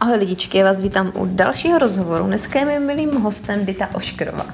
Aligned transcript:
Ahoj 0.00 0.16
lidičky, 0.16 0.58
já 0.58 0.64
vás 0.64 0.80
vítám 0.80 1.12
u 1.14 1.26
dalšího 1.26 1.78
rozhovoru. 1.78 2.24
Dneska 2.24 2.58
je 2.58 2.64
mým 2.64 2.86
milým 2.86 3.20
hostem 3.20 3.66
Dita 3.66 3.88
Oškrova. 3.94 4.46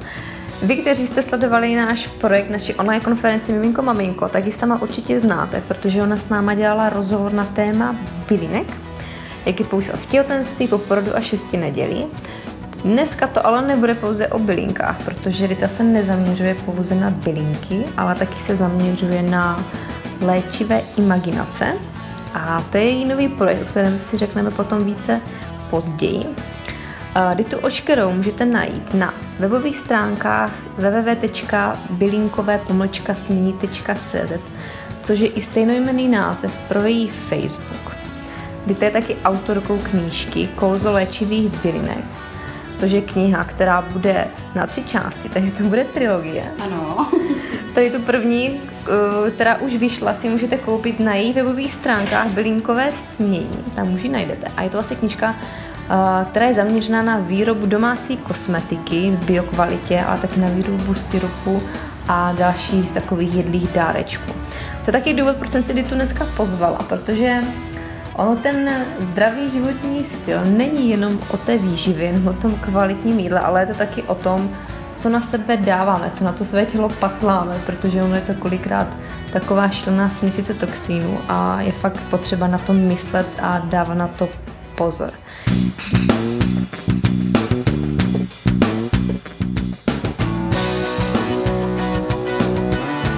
Vy, 0.63 0.77
kteří 0.77 1.07
jste 1.07 1.23
sledovali 1.23 1.77
náš 1.77 2.07
projekt, 2.07 2.51
naši 2.51 2.75
online 2.75 3.05
konferenci 3.05 3.53
Miminko 3.53 3.83
Maminko, 3.83 4.29
tak 4.29 4.47
ji 4.47 4.53
sama 4.53 4.83
určitě 4.83 5.21
znáte, 5.21 5.63
protože 5.69 6.03
ona 6.03 6.17
s 6.17 6.29
náma 6.29 6.55
dělala 6.55 6.89
rozhovor 6.89 7.33
na 7.33 7.45
téma 7.45 7.97
bylinek, 8.29 8.67
jak 9.47 9.61
je 9.61 9.67
používat 9.67 10.01
v 10.01 10.07
těhotenství, 10.07 10.69
po 10.69 10.79
porodu 10.79 11.17
a 11.17 11.21
šesti 11.21 11.57
nedělí. 11.57 12.07
Dneska 12.85 13.27
to 13.27 13.47
ale 13.47 13.67
nebude 13.67 13.95
pouze 13.95 14.29
o 14.29 14.39
bylinkách, 14.39 15.05
protože 15.05 15.47
Rita 15.47 15.69
se 15.69 15.85
nezaměřuje 15.85 16.55
pouze 16.55 16.95
na 16.95 17.11
bylinky, 17.11 17.85
ale 17.97 18.15
taky 18.15 18.43
se 18.43 18.57
zaměřuje 18.57 19.23
na 19.23 19.65
léčivé 20.21 20.83
imaginace, 20.97 21.73
a 22.35 22.65
to 22.71 22.77
je 22.77 22.85
její 22.85 23.05
nový 23.05 23.29
projekt, 23.29 23.63
o 23.63 23.65
kterém 23.65 24.01
si 24.01 24.19
řekneme 24.19 24.51
potom 24.51 24.85
více 24.85 25.21
později. 25.71 26.25
Ditu 27.35 27.59
Oškerou 27.59 28.11
můžete 28.11 28.45
najít 28.45 28.95
na 28.95 29.15
webových 29.39 29.79
stránkách 29.79 30.51
www.bylinkové 30.77 32.61
což 35.03 35.19
je 35.19 35.29
i 35.29 35.41
stejnojmený 35.41 36.09
název 36.09 36.59
pro 36.69 36.83
její 36.83 37.09
Facebook. 37.09 37.97
Dita 38.67 38.85
je 38.85 38.91
taky 38.91 39.17
autorkou 39.25 39.79
knížky 39.79 40.49
Kouzlo 40.55 40.93
léčivých 40.93 41.63
bylinek, 41.63 42.05
což 42.77 42.93
je 42.93 43.01
kniha, 43.01 43.45
která 43.45 43.83
bude 43.83 44.27
na 44.55 44.67
tři 44.67 44.85
části, 44.85 45.29
takže 45.29 45.51
to 45.53 45.63
bude 45.63 45.85
trilogie. 45.85 46.45
Ano. 46.65 47.11
Tady 47.75 47.91
tu 47.91 48.03
první, 48.03 48.61
která 49.31 49.57
už 49.57 49.77
vyšla, 49.77 50.15
si 50.15 50.29
můžete 50.29 50.59
koupit 50.59 51.01
na 51.01 51.15
jejich 51.15 51.37
webových 51.37 51.73
stránkách 51.73 52.27
Bylinkové 52.27 52.93
smění. 52.93 53.65
Tam 53.75 53.95
už 53.95 54.03
ji 54.03 54.11
najdete. 54.11 54.47
A 54.57 54.63
je 54.63 54.71
to 54.71 54.77
vlastně 54.77 54.97
knižka, 54.97 55.35
eh, 55.35 56.25
která 56.31 56.47
je 56.47 56.55
zaměřená 56.55 57.03
na 57.03 57.19
výrobu 57.19 57.67
domácí 57.67 58.17
kosmetiky 58.17 59.11
v 59.11 59.25
biokvalitě, 59.25 60.01
ale 60.01 60.19
taky 60.19 60.41
na 60.41 60.49
výrobu 60.49 60.95
syrupu 60.95 61.63
a 62.09 62.33
dalších 62.33 62.93
takových 62.93 63.35
jedlých 63.35 63.69
dárečků. 63.69 64.33
To 64.85 64.89
je 64.89 64.93
taky 64.93 65.15
důvod, 65.15 65.37
proč 65.37 65.51
jsem 65.51 65.63
si 65.63 65.83
tu 65.83 65.95
dneska 65.95 66.27
pozvala, 66.37 66.79
protože 66.89 67.41
ono 68.17 68.37
ten 68.37 68.87
zdravý 68.99 69.51
životní 69.51 70.05
styl 70.05 70.45
není 70.45 70.91
jenom 70.91 71.19
o 71.31 71.37
té 71.37 71.59
výživě, 71.59 72.15
o 72.31 72.33
tom 72.33 72.55
kvalitním 72.55 73.19
jídle, 73.19 73.41
ale 73.41 73.61
je 73.61 73.67
to 73.67 73.75
taky 73.75 74.03
o 74.03 74.15
tom, 74.15 74.51
co 74.95 75.09
na 75.09 75.21
sebe 75.21 75.57
dáváme, 75.57 76.11
co 76.11 76.25
na 76.25 76.33
to 76.33 76.45
své 76.45 76.67
tělo 76.67 76.89
patláme, 76.89 77.63
protože 77.67 78.03
ono 78.03 78.15
je 78.15 78.21
to 78.21 78.35
kolikrát 78.35 78.87
taková 79.33 79.69
šilná 79.69 80.09
směsice 80.09 80.55
toxínů 80.55 81.19
a 81.29 81.61
je 81.61 81.73
fakt 81.73 82.01
potřeba 82.11 82.47
na 82.47 82.59
to 82.59 82.73
myslet 82.73 83.27
a 83.43 83.59
dávat 83.59 83.95
na 83.95 84.09
to 84.09 84.29
pozor. 84.75 85.13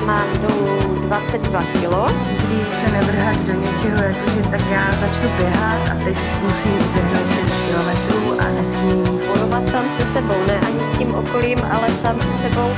Mám 0.06 0.28
do 0.42 0.48
22 1.08 1.60
kg. 1.62 2.14
Kdy 2.44 2.66
se 2.80 2.92
nevrhat 2.92 3.36
do 3.36 3.52
něčeho, 3.52 4.02
jakože 4.02 4.42
tak 4.50 4.60
já 4.70 4.92
začnu 5.00 5.28
běhat 5.36 5.88
a 5.88 6.04
teď 6.04 6.16
musím 6.42 6.72
uběhnout 6.72 7.34
6 7.34 7.52
km 7.52 8.40
a 8.40 8.50
nesmím 8.50 9.04
Bojovat 9.54 9.72
sám 9.72 9.90
se 9.90 10.06
sebou, 10.12 10.46
ne 10.46 10.60
ani 10.60 10.80
s 10.80 10.98
tím 10.98 11.14
okolím, 11.14 11.58
ale 11.72 11.88
sám 11.88 12.20
se 12.20 12.48
sebou. 12.48 12.68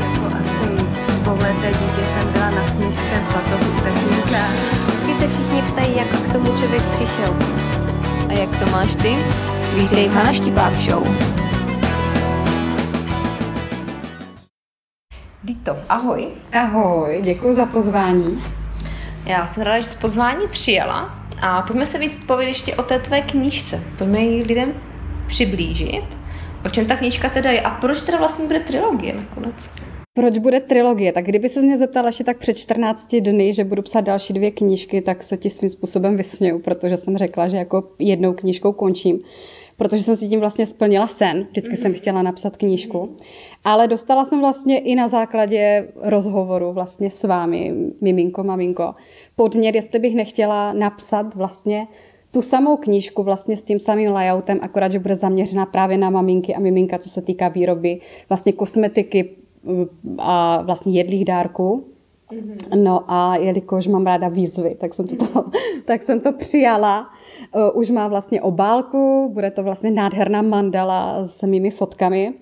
Jako 0.00 0.36
asi 0.40 0.84
dvouleté 1.22 1.68
dítě 1.68 2.06
jsem 2.06 2.32
byla 2.32 2.50
na 2.50 2.64
směšce 2.64 3.22
batohu 3.26 3.80
tatínka. 3.80 4.38
Vždycky 4.86 5.14
se 5.14 5.28
všichni 5.28 5.62
ptají, 5.62 5.96
jak 5.96 6.08
k 6.08 6.32
tomu 6.32 6.44
člověk 6.44 6.82
přišel. 6.82 7.36
A 8.28 8.32
jak 8.32 8.58
to 8.58 8.70
máš 8.70 8.96
ty? 8.96 9.16
Vítej 9.74 10.08
v 10.08 10.12
Hana 10.12 10.32
Štipák 10.32 10.72
Show. 10.80 11.06
Dito, 15.42 15.76
ahoj. 15.88 16.28
Ahoj, 16.52 17.20
děkuji 17.22 17.52
za 17.52 17.66
pozvání. 17.66 18.44
Já 19.26 19.46
jsem 19.46 19.62
ráda, 19.62 19.80
že 19.80 19.88
pozvání 20.00 20.48
přijala. 20.48 21.14
A 21.42 21.62
pojďme 21.62 21.86
se 21.86 21.98
víc 21.98 22.24
povědět 22.24 22.50
ještě 22.50 22.76
o 22.76 22.82
té 22.82 22.98
tvé 22.98 23.22
knížce. 23.22 23.82
Pojďme 23.98 24.18
ji 24.18 24.42
lidem 24.42 24.72
přiblížit. 25.32 26.18
O 26.66 26.68
čem 26.68 26.86
ta 26.86 26.96
knížka 26.96 27.30
teda 27.30 27.50
je 27.50 27.60
a 27.60 27.70
proč 27.70 28.00
teda 28.00 28.18
vlastně 28.18 28.46
bude 28.46 28.60
trilogie 28.60 29.14
nakonec? 29.14 29.70
Proč 30.14 30.38
bude 30.38 30.60
trilogie? 30.60 31.12
Tak 31.12 31.24
kdyby 31.24 31.48
se 31.48 31.62
mě 31.62 31.78
zeptala 31.78 32.06
ještě 32.06 32.24
tak 32.24 32.38
před 32.38 32.58
14 32.58 33.14
dny, 33.14 33.54
že 33.54 33.64
budu 33.64 33.82
psát 33.82 34.00
další 34.00 34.32
dvě 34.32 34.50
knížky, 34.50 35.00
tak 35.00 35.22
se 35.22 35.36
ti 35.36 35.50
svým 35.50 35.70
způsobem 35.70 36.16
vysměju, 36.16 36.58
protože 36.58 36.96
jsem 36.96 37.18
řekla, 37.18 37.48
že 37.48 37.56
jako 37.56 37.84
jednou 37.98 38.32
knížkou 38.32 38.72
končím 38.72 39.20
protože 39.76 40.02
jsem 40.02 40.16
si 40.16 40.28
tím 40.28 40.40
vlastně 40.40 40.66
splnila 40.66 41.06
sen. 41.06 41.46
Vždycky 41.50 41.74
mm-hmm. 41.74 41.82
jsem 41.82 41.94
chtěla 41.94 42.22
napsat 42.22 42.56
knížku. 42.56 43.16
Ale 43.64 43.88
dostala 43.88 44.24
jsem 44.24 44.40
vlastně 44.40 44.78
i 44.78 44.94
na 44.94 45.08
základě 45.08 45.88
rozhovoru 45.96 46.72
vlastně 46.72 47.10
s 47.10 47.24
vámi, 47.24 47.74
miminko, 48.00 48.44
maminko, 48.44 48.94
podnět, 49.36 49.74
jestli 49.74 49.98
bych 49.98 50.14
nechtěla 50.14 50.72
napsat 50.72 51.34
vlastně 51.34 51.86
tu 52.32 52.42
samou 52.42 52.76
knížku 52.76 53.22
vlastně 53.22 53.56
s 53.56 53.62
tím 53.62 53.78
samým 53.78 54.12
layoutem, 54.12 54.58
akorát, 54.62 54.92
že 54.92 54.98
bude 54.98 55.14
zaměřena 55.14 55.66
právě 55.66 55.98
na 55.98 56.10
maminky 56.10 56.54
a 56.54 56.60
miminka, 56.60 56.98
co 56.98 57.08
se 57.08 57.22
týká 57.22 57.48
výroby 57.48 58.00
vlastně 58.28 58.52
kosmetiky 58.52 59.30
mm, 59.64 59.86
a 60.18 60.62
vlastně 60.62 60.92
jedlých 60.92 61.24
dárků. 61.24 61.84
Mm-hmm. 62.32 62.82
No 62.82 63.04
a 63.08 63.36
jelikož 63.36 63.86
mám 63.86 64.06
ráda 64.06 64.28
výzvy, 64.28 64.74
tak 64.74 64.94
jsem 64.94 65.06
to, 65.06 65.14
mm-hmm. 65.14 65.50
tak 65.84 66.02
jsem 66.02 66.20
to 66.20 66.32
přijala. 66.32 67.08
Uh, 67.54 67.80
už 67.80 67.90
má 67.90 68.08
vlastně 68.08 68.42
obálku, 68.42 69.30
bude 69.34 69.50
to 69.50 69.62
vlastně 69.62 69.90
nádherná 69.90 70.42
mandala 70.42 71.24
s 71.24 71.42
mými 71.42 71.70
fotkami 71.70 72.34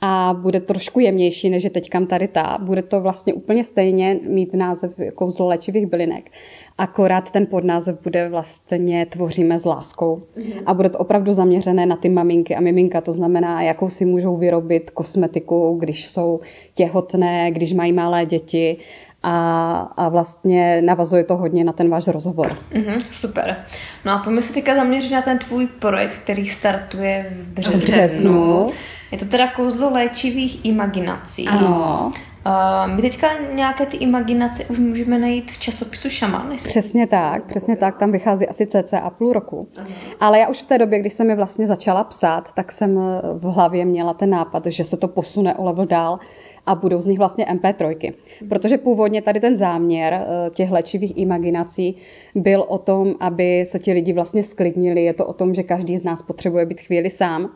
a 0.00 0.36
bude 0.40 0.60
trošku 0.60 1.00
jemnější, 1.00 1.50
než 1.50 1.64
je 1.64 1.70
teďkam 1.70 2.06
tady 2.06 2.28
ta. 2.28 2.58
Bude 2.62 2.82
to 2.82 3.00
vlastně 3.00 3.34
úplně 3.34 3.64
stejně 3.64 4.20
mít 4.28 4.54
název 4.54 4.98
jako 4.98 5.30
zlolečivých 5.30 5.86
bylinek. 5.86 6.30
Akorát 6.78 7.30
ten 7.30 7.46
podnázev 7.46 7.98
bude 8.02 8.28
vlastně 8.28 9.06
Tvoříme 9.06 9.58
s 9.58 9.64
láskou. 9.64 10.22
Mm-hmm. 10.36 10.62
A 10.66 10.74
bude 10.74 10.88
to 10.88 10.98
opravdu 10.98 11.32
zaměřené 11.32 11.86
na 11.86 11.96
ty 11.96 12.08
maminky 12.08 12.56
a 12.56 12.60
miminka. 12.60 13.00
To 13.00 13.12
znamená, 13.12 13.62
jakou 13.62 13.88
si 13.88 14.04
můžou 14.04 14.36
vyrobit 14.36 14.90
kosmetiku, 14.90 15.76
když 15.80 16.06
jsou 16.06 16.40
těhotné, 16.74 17.50
když 17.50 17.72
mají 17.72 17.92
malé 17.92 18.26
děti 18.26 18.76
a, 19.22 19.78
a 19.96 20.08
vlastně 20.08 20.82
navazuje 20.82 21.24
to 21.24 21.36
hodně 21.36 21.64
na 21.64 21.72
ten 21.72 21.90
váš 21.90 22.06
rozhovor. 22.06 22.56
Mm-hmm, 22.72 23.00
super. 23.12 23.56
No 24.04 24.12
a 24.12 24.18
pojďme 24.18 24.42
se 24.42 24.54
teďka 24.54 24.74
zaměřit 24.74 25.12
na 25.12 25.22
ten 25.22 25.38
tvůj 25.38 25.66
projekt, 25.66 26.18
který 26.18 26.46
startuje 26.46 27.26
v 27.30 27.48
březnu. 27.48 27.80
V 27.80 27.84
březnu. 27.84 28.66
Je 29.12 29.18
to 29.18 29.24
teda 29.24 29.46
kouzlo 29.52 29.90
léčivých 29.90 30.64
imaginací. 30.64 31.48
Ano. 31.48 32.12
Uh, 32.46 32.94
my 32.94 33.02
teďka 33.02 33.28
nějaké 33.54 33.86
ty 33.86 33.96
imaginace 33.96 34.64
už 34.64 34.78
můžeme 34.78 35.18
najít 35.18 35.50
v 35.50 35.58
časopisu 35.58 36.08
Šaman. 36.08 36.52
Jestli... 36.52 36.70
Přesně 36.70 37.06
tak, 37.06 37.44
přesně 37.44 37.76
tak, 37.76 37.98
tam 37.98 38.12
vychází 38.12 38.48
asi 38.48 38.66
cca 38.66 39.10
půl 39.10 39.32
roku. 39.32 39.68
Aha. 39.76 39.88
Ale 40.20 40.38
já 40.38 40.48
už 40.48 40.62
v 40.62 40.66
té 40.66 40.78
době, 40.78 40.98
když 41.00 41.12
jsem 41.12 41.26
mi 41.26 41.36
vlastně 41.36 41.66
začala 41.66 42.04
psát, 42.04 42.52
tak 42.52 42.72
jsem 42.72 42.98
v 43.34 43.42
hlavě 43.42 43.84
měla 43.84 44.14
ten 44.14 44.30
nápad, 44.30 44.66
že 44.66 44.84
se 44.84 44.96
to 44.96 45.08
posune 45.08 45.54
o 45.54 45.64
level 45.64 45.86
dál 45.86 46.18
a 46.66 46.74
budou 46.74 47.00
z 47.00 47.06
nich 47.06 47.18
vlastně 47.18 47.44
MP3. 47.44 48.12
Protože 48.48 48.78
původně 48.78 49.22
tady 49.22 49.40
ten 49.40 49.56
záměr 49.56 50.14
eh, 50.14 50.50
těch 50.50 50.70
léčivých 50.70 51.18
imaginací 51.18 51.96
byl 52.34 52.64
o 52.68 52.78
tom, 52.78 53.14
aby 53.20 53.64
se 53.66 53.78
ti 53.78 53.92
lidi 53.92 54.12
vlastně 54.12 54.42
sklidnili. 54.42 55.04
Je 55.04 55.14
to 55.14 55.26
o 55.26 55.32
tom, 55.32 55.54
že 55.54 55.62
každý 55.62 55.98
z 55.98 56.04
nás 56.04 56.22
potřebuje 56.22 56.66
být 56.66 56.80
chvíli 56.80 57.10
sám 57.10 57.50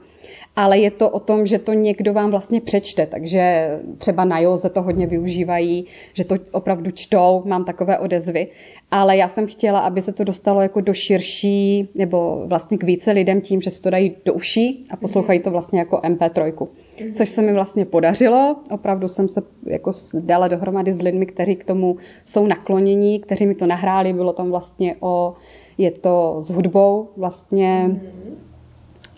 ale 0.56 0.78
je 0.78 0.90
to 0.90 1.10
o 1.10 1.20
tom, 1.20 1.46
že 1.46 1.58
to 1.58 1.72
někdo 1.72 2.12
vám 2.12 2.30
vlastně 2.30 2.60
přečte, 2.60 3.06
takže 3.06 3.68
třeba 3.98 4.24
na 4.24 4.38
Joze 4.38 4.70
to 4.70 4.82
hodně 4.82 5.06
využívají, 5.06 5.86
že 6.14 6.24
to 6.24 6.34
opravdu 6.52 6.90
čtou, 6.90 7.42
mám 7.46 7.64
takové 7.64 7.98
odezvy, 7.98 8.46
ale 8.90 9.16
já 9.16 9.28
jsem 9.28 9.46
chtěla, 9.46 9.80
aby 9.80 10.02
se 10.02 10.12
to 10.12 10.24
dostalo 10.24 10.60
jako 10.60 10.80
do 10.80 10.94
širší, 10.94 11.88
nebo 11.94 12.42
vlastně 12.46 12.78
k 12.78 12.84
více 12.84 13.12
lidem 13.12 13.40
tím, 13.40 13.62
že 13.62 13.70
si 13.70 13.82
to 13.82 13.90
dají 13.90 14.16
do 14.24 14.34
uší 14.34 14.84
a 14.91 14.97
poslouchají 14.97 15.41
to 15.41 15.50
vlastně 15.50 15.78
jako 15.78 15.97
MP3. 15.97 16.68
Což 17.12 17.28
se 17.28 17.42
mi 17.42 17.53
vlastně 17.53 17.84
podařilo, 17.84 18.56
opravdu 18.70 19.08
jsem 19.08 19.28
se 19.28 19.42
jako 19.66 19.91
dala 20.20 20.48
dohromady 20.48 20.92
s 20.92 21.03
lidmi, 21.03 21.26
kteří 21.26 21.56
k 21.56 21.64
tomu 21.64 21.96
jsou 22.24 22.46
naklonění, 22.46 23.20
kteří 23.20 23.46
mi 23.46 23.54
to 23.54 23.66
nahráli, 23.66 24.12
bylo 24.12 24.32
tam 24.32 24.50
vlastně 24.50 24.96
o, 25.00 25.34
je 25.78 25.91
to 25.91 26.36
s 26.41 26.50
hudbou 26.50 27.08
vlastně, 27.16 28.00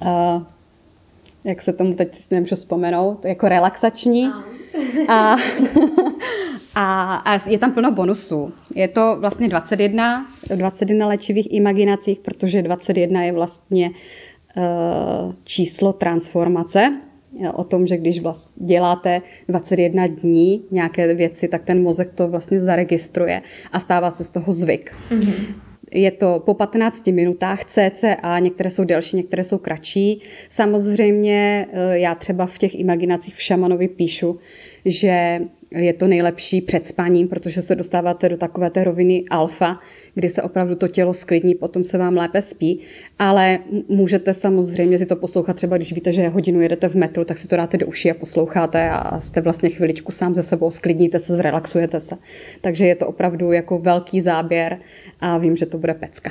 uh, 0.03 0.43
jak 1.45 1.63
se 1.63 1.73
tomu 1.73 1.95
teď 1.95 2.15
si 2.15 2.35
nemůžu 2.35 2.55
vzpomenout, 2.55 3.25
jako 3.25 3.49
relaxační. 3.49 4.31
A, 5.09 5.37
a, 6.75 7.15
a 7.15 7.51
je 7.51 7.59
tam 7.59 7.73
plno 7.73 7.93
bonusů. 7.93 8.53
Je 8.75 8.89
to 8.89 9.17
vlastně 9.21 9.49
21, 9.49 10.27
21 10.55 11.07
léčivých 11.07 11.53
imaginacích, 11.53 12.19
protože 12.19 12.63
21 12.63 13.23
je 13.23 13.33
vlastně 13.33 13.91
uh, 13.91 15.33
číslo 15.45 15.93
transformace, 15.93 17.01
o 17.55 17.65
tom, 17.65 17.87
že 17.87 17.97
když 17.97 18.21
vlastně 18.21 18.67
děláte 18.67 19.23
21 19.49 20.07
dní 20.07 20.63
nějaké 20.71 21.15
věci, 21.15 21.49
tak 21.49 21.65
ten 21.65 21.83
mozek 21.83 22.11
to 22.11 22.29
vlastně 22.29 22.61
zaregistruje 22.61 23.43
a 23.73 23.81
stává 23.81 24.11
se 24.11 24.25
z 24.25 24.31
toho 24.31 24.53
zvyk. 24.53 24.95
Mm-hmm. 25.11 25.72
Je 25.93 26.11
to 26.11 26.43
po 26.47 26.55
15 26.55 27.07
minutách 27.07 27.65
cca, 27.65 28.39
některé 28.39 28.71
jsou 28.71 28.85
delší, 28.85 29.17
některé 29.17 29.45
jsou 29.45 29.59
kratší. 29.59 30.23
Samozřejmě 30.49 31.67
eh, 31.73 31.99
já 31.99 32.15
třeba 32.15 32.47
v 32.47 32.59
těch 32.59 32.75
imaginacích 32.75 33.35
v 33.35 33.43
šamanovi 33.43 33.89
píšu, 33.89 34.39
že 34.85 35.41
je 35.75 35.93
to 35.93 36.07
nejlepší 36.07 36.61
před 36.61 36.87
spaním, 36.87 37.29
protože 37.29 37.63
se 37.63 37.75
dostáváte 37.75 38.29
do 38.29 38.37
takové 38.37 38.71
té 38.71 38.85
roviny 38.85 39.25
alfa, 39.31 39.79
kdy 40.15 40.29
se 40.29 40.43
opravdu 40.43 40.75
to 40.75 40.89
tělo 40.89 41.15
sklidní, 41.15 41.55
potom 41.55 41.85
se 41.85 41.99
vám 41.99 42.17
lépe 42.17 42.43
spí, 42.43 42.81
ale 43.19 43.59
můžete 43.89 44.35
samozřejmě 44.35 44.99
si 44.99 45.07
to 45.07 45.17
poslouchat 45.17 45.57
třeba, 45.57 45.77
když 45.77 45.93
víte, 45.93 46.13
že 46.13 46.29
hodinu 46.29 46.61
jedete 46.61 46.89
v 46.89 46.95
metru, 46.95 47.25
tak 47.25 47.39
si 47.39 47.49
to 47.49 47.57
dáte 47.57 47.77
do 47.77 47.87
uší 47.87 48.11
a 48.11 48.15
posloucháte 48.15 48.91
a 48.91 49.21
jste 49.21 49.41
vlastně 49.41 49.71
chviličku 49.71 50.13
sám 50.13 50.35
ze 50.35 50.43
sebou, 50.43 50.71
sklidníte 50.71 51.19
se, 51.19 51.37
zrelaxujete 51.37 52.01
se. 52.01 52.17
Takže 52.61 52.87
je 52.87 52.95
to 52.95 53.07
opravdu 53.07 53.53
jako 53.53 53.79
velký 53.79 54.21
záběr 54.21 54.79
a 55.21 55.39
vím, 55.39 55.57
že 55.57 55.67
to 55.67 55.79
bude 55.79 55.95
pecka. 55.95 56.31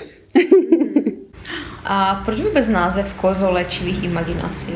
a 1.84 2.22
proč 2.26 2.42
vůbec 2.42 2.68
název 2.68 3.14
kozo 3.14 3.52
léčivých 3.52 4.04
imaginací? 4.04 4.74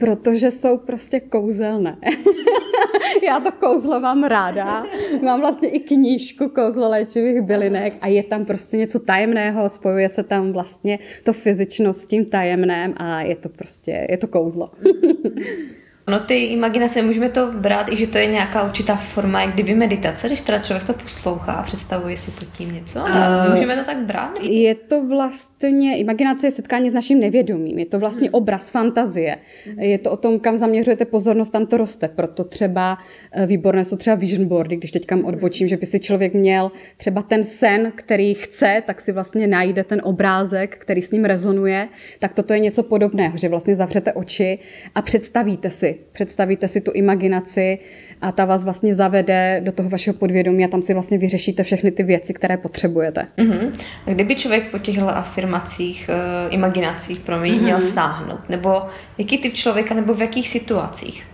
Protože 0.00 0.50
jsou 0.50 0.78
prostě 0.78 1.20
kouzelné. 1.20 1.96
Já 3.22 3.40
to 3.40 3.52
kouzlo 3.52 4.00
mám 4.00 4.24
ráda. 4.24 4.86
Mám 5.22 5.40
vlastně 5.40 5.68
i 5.68 5.80
knížku 5.80 6.48
Kouzlo 6.48 6.88
léčivých 6.88 7.42
bylinek 7.42 7.94
a 8.00 8.08
je 8.08 8.22
tam 8.22 8.44
prostě 8.44 8.76
něco 8.76 9.00
tajemného, 9.00 9.68
spojuje 9.68 10.08
se 10.08 10.22
tam 10.22 10.52
vlastně 10.52 10.98
to 11.24 11.32
fyzičnost 11.32 12.00
s 12.00 12.06
tím 12.06 12.24
tajemném 12.24 12.94
a 12.96 13.20
je 13.20 13.36
to 13.36 13.48
prostě, 13.48 14.06
je 14.10 14.16
to 14.16 14.26
kouzlo. 14.26 14.70
No 16.10 16.20
ty 16.20 16.34
imaginace, 16.34 17.02
můžeme 17.02 17.28
to 17.28 17.52
brát 17.52 17.92
i, 17.92 17.96
že 17.96 18.06
to 18.06 18.18
je 18.18 18.26
nějaká 18.26 18.62
určitá 18.62 18.96
forma, 18.96 19.42
jak 19.42 19.54
kdyby 19.54 19.74
meditace, 19.74 20.26
když 20.26 20.40
teda 20.40 20.58
člověk 20.58 20.86
to 20.86 20.92
poslouchá 20.92 21.52
a 21.52 21.62
představuje 21.62 22.16
si 22.16 22.30
pod 22.30 22.48
tím 22.48 22.72
něco. 22.72 23.00
Uh, 23.00 23.54
můžeme 23.54 23.76
to 23.76 23.84
tak 23.84 23.96
brát? 23.98 24.32
Je 24.40 24.74
to 24.74 25.06
vlastně, 25.06 25.98
imaginace 25.98 26.46
je 26.46 26.50
setkání 26.50 26.90
s 26.90 26.92
naším 26.92 27.20
nevědomím, 27.20 27.78
je 27.78 27.86
to 27.86 27.98
vlastně 27.98 28.28
hmm. 28.28 28.34
obraz, 28.34 28.70
fantazie. 28.70 29.36
Hmm. 29.66 29.78
Je 29.80 29.98
to 29.98 30.10
o 30.10 30.16
tom, 30.16 30.40
kam 30.40 30.58
zaměřujete 30.58 31.04
pozornost, 31.04 31.50
tam 31.50 31.66
to 31.66 31.76
roste. 31.76 32.08
Proto 32.08 32.44
třeba 32.44 32.98
eh, 33.32 33.46
výborné 33.46 33.84
jsou 33.84 33.96
třeba 33.96 34.16
vision 34.16 34.48
boardy, 34.48 34.76
když 34.76 34.90
teď 34.90 35.06
kam 35.06 35.24
odbočím, 35.24 35.68
že 35.68 35.76
by 35.76 35.86
si 35.86 36.00
člověk 36.00 36.34
měl 36.34 36.72
třeba 36.96 37.22
ten 37.22 37.44
sen, 37.44 37.92
který 37.94 38.34
chce, 38.34 38.82
tak 38.86 39.00
si 39.00 39.12
vlastně 39.12 39.46
najde 39.46 39.84
ten 39.84 40.00
obrázek, 40.04 40.76
který 40.78 41.02
s 41.02 41.10
ním 41.10 41.24
rezonuje, 41.24 41.88
tak 42.18 42.34
toto 42.34 42.52
je 42.52 42.60
něco 42.60 42.82
podobného, 42.82 43.38
že 43.38 43.48
vlastně 43.48 43.76
zavřete 43.76 44.12
oči 44.12 44.58
a 44.94 45.02
představíte 45.02 45.70
si, 45.70 45.99
představíte 46.12 46.68
si 46.68 46.80
tu 46.80 46.92
imaginaci 46.92 47.78
a 48.20 48.32
ta 48.32 48.44
vás 48.44 48.64
vlastně 48.64 48.94
zavede 48.94 49.60
do 49.64 49.72
toho 49.72 49.88
vašeho 49.88 50.14
podvědomí 50.14 50.64
a 50.64 50.68
tam 50.68 50.82
si 50.82 50.94
vlastně 50.94 51.18
vyřešíte 51.18 51.62
všechny 51.62 51.90
ty 51.90 52.02
věci, 52.02 52.34
které 52.34 52.56
potřebujete. 52.56 53.26
Uh-huh. 53.38 53.72
A 54.06 54.10
kdyby 54.10 54.34
člověk 54.34 54.70
po 54.70 54.78
těchto 54.78 55.08
afirmacích, 55.08 56.10
uh, 56.48 56.54
imaginacích, 56.54 57.20
pro 57.20 57.38
mě 57.38 57.52
uh-huh. 57.52 57.62
měl 57.62 57.80
sáhnout? 57.80 58.48
Nebo 58.48 58.82
jaký 59.18 59.38
typ 59.38 59.54
člověka, 59.54 59.94
nebo 59.94 60.14
v 60.14 60.20
jakých 60.20 60.48
situacích? 60.48 61.26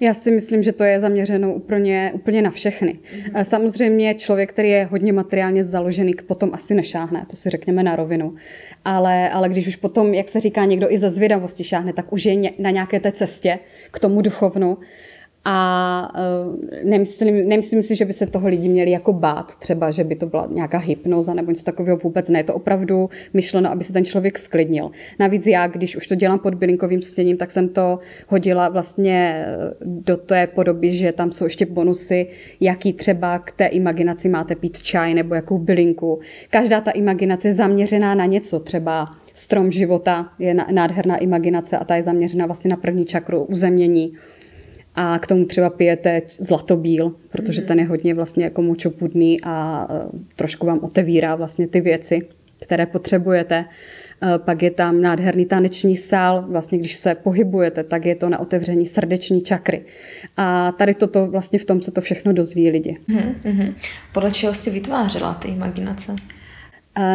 Já 0.00 0.14
si 0.14 0.30
myslím, 0.30 0.62
že 0.62 0.72
to 0.72 0.84
je 0.84 1.00
zaměřeno 1.00 1.54
úplně, 1.54 2.10
úplně 2.14 2.42
na 2.42 2.50
všechny. 2.50 2.98
Mm-hmm. 3.02 3.42
Samozřejmě 3.42 4.14
člověk, 4.14 4.52
který 4.52 4.68
je 4.68 4.84
hodně 4.84 5.12
materiálně 5.12 5.64
založený, 5.64 6.12
potom 6.26 6.50
asi 6.52 6.74
nešáhne, 6.74 7.26
to 7.30 7.36
si 7.36 7.50
řekněme 7.50 7.82
na 7.82 7.96
rovinu. 7.96 8.34
Ale, 8.84 9.30
ale 9.30 9.48
když 9.48 9.66
už 9.66 9.76
potom, 9.76 10.14
jak 10.14 10.28
se 10.28 10.40
říká, 10.40 10.64
někdo 10.64 10.92
i 10.92 10.98
ze 10.98 11.10
zvědavosti 11.10 11.64
šáhne, 11.64 11.92
tak 11.92 12.12
už 12.12 12.24
je 12.24 12.50
na 12.58 12.70
nějaké 12.70 13.00
té 13.00 13.12
cestě 13.12 13.58
k 13.90 13.98
tomu 13.98 14.22
duchovnu 14.22 14.78
a 15.44 16.12
uh, 16.46 16.56
nemyslím, 16.84 17.48
nemyslím 17.48 17.82
si, 17.82 17.96
že 17.96 18.04
by 18.04 18.12
se 18.12 18.26
toho 18.26 18.48
lidi 18.48 18.68
měli 18.68 18.90
jako 18.90 19.12
bát, 19.12 19.56
třeba, 19.56 19.90
že 19.90 20.04
by 20.04 20.14
to 20.14 20.26
byla 20.26 20.48
nějaká 20.50 20.78
hypnoza 20.78 21.34
nebo 21.34 21.50
něco 21.50 21.64
takového 21.64 21.96
vůbec 21.96 22.28
ne. 22.28 22.38
Je 22.38 22.44
to 22.44 22.54
opravdu 22.54 23.10
myšleno, 23.34 23.70
aby 23.70 23.84
se 23.84 23.92
ten 23.92 24.04
člověk 24.04 24.38
sklidnil. 24.38 24.90
Navíc 25.18 25.46
já, 25.46 25.66
když 25.66 25.96
už 25.96 26.06
to 26.06 26.14
dělám 26.14 26.38
pod 26.38 26.54
bylinkovým 26.54 27.02
stěním, 27.02 27.36
tak 27.36 27.50
jsem 27.50 27.68
to 27.68 27.98
hodila 28.28 28.68
vlastně 28.68 29.46
do 29.84 30.16
té 30.16 30.46
podoby, 30.46 30.92
že 30.92 31.12
tam 31.12 31.32
jsou 31.32 31.44
ještě 31.44 31.66
bonusy, 31.66 32.26
jaký 32.60 32.92
třeba 32.92 33.38
k 33.38 33.52
té 33.52 33.66
imaginaci 33.66 34.28
máte 34.28 34.54
pít 34.54 34.82
čaj 34.82 35.14
nebo 35.14 35.34
jakou 35.34 35.58
bylinku. 35.58 36.20
Každá 36.50 36.80
ta 36.80 36.90
imaginace 36.90 37.48
je 37.48 37.54
zaměřená 37.54 38.14
na 38.14 38.26
něco, 38.26 38.60
třeba 38.60 39.06
strom 39.34 39.70
života 39.70 40.32
je 40.38 40.54
nádherná 40.54 41.16
imaginace 41.16 41.78
a 41.78 41.84
ta 41.84 41.96
je 41.96 42.02
zaměřena 42.02 42.46
vlastně 42.46 42.70
na 42.70 42.76
první 42.76 43.04
čakru 43.04 43.44
uzemnění 43.44 44.12
a 44.94 45.18
k 45.18 45.26
tomu 45.26 45.44
třeba 45.44 45.70
pijete 45.70 46.22
zlatobíl, 46.38 47.14
protože 47.30 47.60
mhm. 47.60 47.68
ten 47.68 47.78
je 47.78 47.84
hodně 47.84 48.14
vlastně 48.14 48.44
jako 48.44 48.62
močopudný 48.62 49.40
a 49.42 49.86
e, 49.90 50.18
trošku 50.36 50.66
vám 50.66 50.78
otevírá 50.82 51.34
vlastně 51.36 51.68
ty 51.68 51.80
věci, 51.80 52.28
které 52.60 52.86
potřebujete. 52.86 53.54
E, 53.54 54.38
pak 54.38 54.62
je 54.62 54.70
tam 54.70 55.00
nádherný 55.00 55.46
taneční 55.46 55.96
sál, 55.96 56.44
vlastně 56.48 56.78
když 56.78 56.96
se 56.96 57.14
pohybujete, 57.14 57.84
tak 57.84 58.04
je 58.04 58.14
to 58.14 58.28
na 58.28 58.38
otevření 58.38 58.86
srdeční 58.86 59.42
čakry. 59.42 59.84
A 60.36 60.72
tady 60.72 60.94
toto 60.94 61.26
vlastně 61.26 61.58
v 61.58 61.64
tom, 61.64 61.80
co 61.80 61.90
to 61.90 62.00
všechno 62.00 62.32
dozví 62.32 62.70
lidi. 62.70 62.98
Mm-hmm. 63.08 63.74
Podle 64.12 64.30
čeho 64.30 64.54
si 64.54 64.70
vytvářela 64.70 65.34
ty 65.34 65.48
imaginace? 65.48 66.14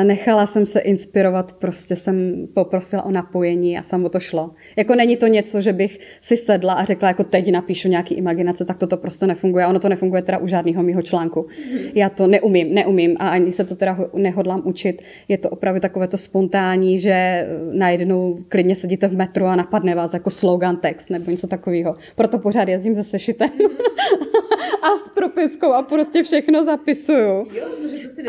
Nechala 0.04 0.45
jsem 0.45 0.66
se 0.66 0.80
inspirovat, 0.80 1.54
prostě 1.54 1.95
jsem 1.95 2.48
poprosila 2.54 3.04
o 3.04 3.12
napojení 3.12 3.77
a 3.77 3.83
samo 3.83 4.10
to 4.10 4.19
šlo. 4.19 4.51
Jako 4.75 4.95
není 4.95 5.18
to 5.18 5.27
něco, 5.27 5.62
že 5.62 5.74
bych 5.74 6.00
si 6.22 6.38
sedla 6.38 6.74
a 6.74 6.83
řekla, 6.83 7.07
jako 7.07 7.24
teď 7.24 7.51
napíšu 7.51 7.88
nějaký 7.88 8.16
imaginace, 8.16 8.66
tak 8.66 8.77
toto 8.77 8.98
prostě 8.98 9.27
nefunguje. 9.27 9.68
Ono 9.68 9.80
to 9.80 9.89
nefunguje 9.89 10.22
teda 10.22 10.38
u 10.38 10.48
žádného 10.48 10.83
mýho 10.83 11.01
článku. 11.01 11.48
Já 11.94 12.10
to 12.10 12.27
neumím, 12.27 12.74
neumím 12.74 13.16
a 13.19 13.30
ani 13.30 13.51
se 13.51 13.63
to 13.63 13.75
teda 13.75 13.98
nehodlám 14.13 14.62
učit. 14.66 15.01
Je 15.27 15.38
to 15.38 15.50
opravdu 15.50 15.81
takové 15.81 16.07
to 16.07 16.18
spontánní, 16.18 17.00
že 17.00 17.48
najednou 17.71 18.39
klidně 18.50 18.75
sedíte 18.75 19.07
v 19.07 19.18
metru 19.18 19.45
a 19.45 19.56
napadne 19.56 19.95
vás 19.95 20.13
jako 20.13 20.30
slogan 20.30 20.78
text 20.78 21.10
nebo 21.10 21.31
něco 21.31 21.48
takového. 21.48 21.95
Proto 22.16 22.39
pořád 22.39 22.68
jezdím 22.68 22.95
ze 22.95 23.04
sešitem 23.04 23.50
a 24.81 24.95
s 24.95 25.10
propiskou 25.10 25.71
a 25.74 25.81
prostě 25.81 26.24
všechno 26.24 26.63
zapisuju. 26.63 27.45
Jo, 27.54 27.66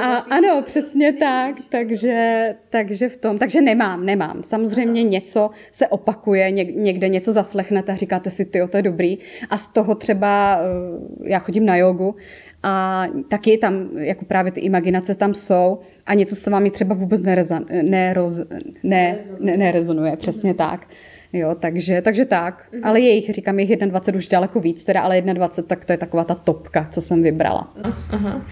a 0.00 0.16
ano, 0.16 0.62
přesně 0.66 1.12
tak, 1.12 1.35
takže, 1.68 2.54
takže 2.70 3.08
v 3.08 3.16
tom, 3.16 3.38
takže 3.38 3.60
nemám, 3.60 4.06
nemám. 4.06 4.42
Samozřejmě 4.42 5.02
něco 5.02 5.50
se 5.72 5.88
opakuje, 5.88 6.50
někde 6.50 7.08
něco 7.08 7.32
zaslechnete 7.32 7.92
a 7.92 7.96
říkáte 7.96 8.30
si, 8.30 8.44
ty, 8.44 8.60
to 8.70 8.76
je 8.76 8.82
dobrý. 8.82 9.18
A 9.50 9.58
z 9.58 9.68
toho 9.68 9.94
třeba, 9.94 10.58
eh, 10.60 11.30
já 11.30 11.38
chodím 11.38 11.66
na 11.66 11.76
jogu, 11.76 12.16
a 12.62 13.06
taky 13.28 13.58
tam, 13.58 13.88
jako 13.98 14.24
právě 14.24 14.52
ty 14.52 14.60
imaginace 14.60 15.14
tam 15.14 15.34
jsou 15.34 15.78
a 16.06 16.14
něco 16.14 16.36
se 16.36 16.50
vám 16.50 16.70
třeba 16.70 16.94
vůbec 16.94 17.20
nerezon, 17.20 17.66
neroz, 17.82 18.40
ne, 18.82 19.18
ne, 19.40 19.56
nerezonuje, 19.56 20.16
přesně 20.16 20.54
tak. 20.54 20.86
Jo, 21.32 21.54
takže, 21.60 22.02
takže 22.02 22.24
tak. 22.24 22.68
Mm-hmm. 22.72 22.80
Ale 22.82 23.00
je 23.00 23.10
jich, 23.10 23.30
říkám, 23.30 23.58
jich 23.58 23.76
21 23.76 24.18
už 24.18 24.28
daleko 24.28 24.60
víc, 24.60 24.84
teda, 24.84 25.00
ale 25.00 25.20
21, 25.20 25.68
tak 25.68 25.84
to 25.84 25.92
je 25.92 25.98
taková 25.98 26.24
ta 26.24 26.34
topka, 26.34 26.86
co 26.90 27.00
jsem 27.00 27.22
vybrala. 27.22 27.72
Uh-huh. 27.82 28.42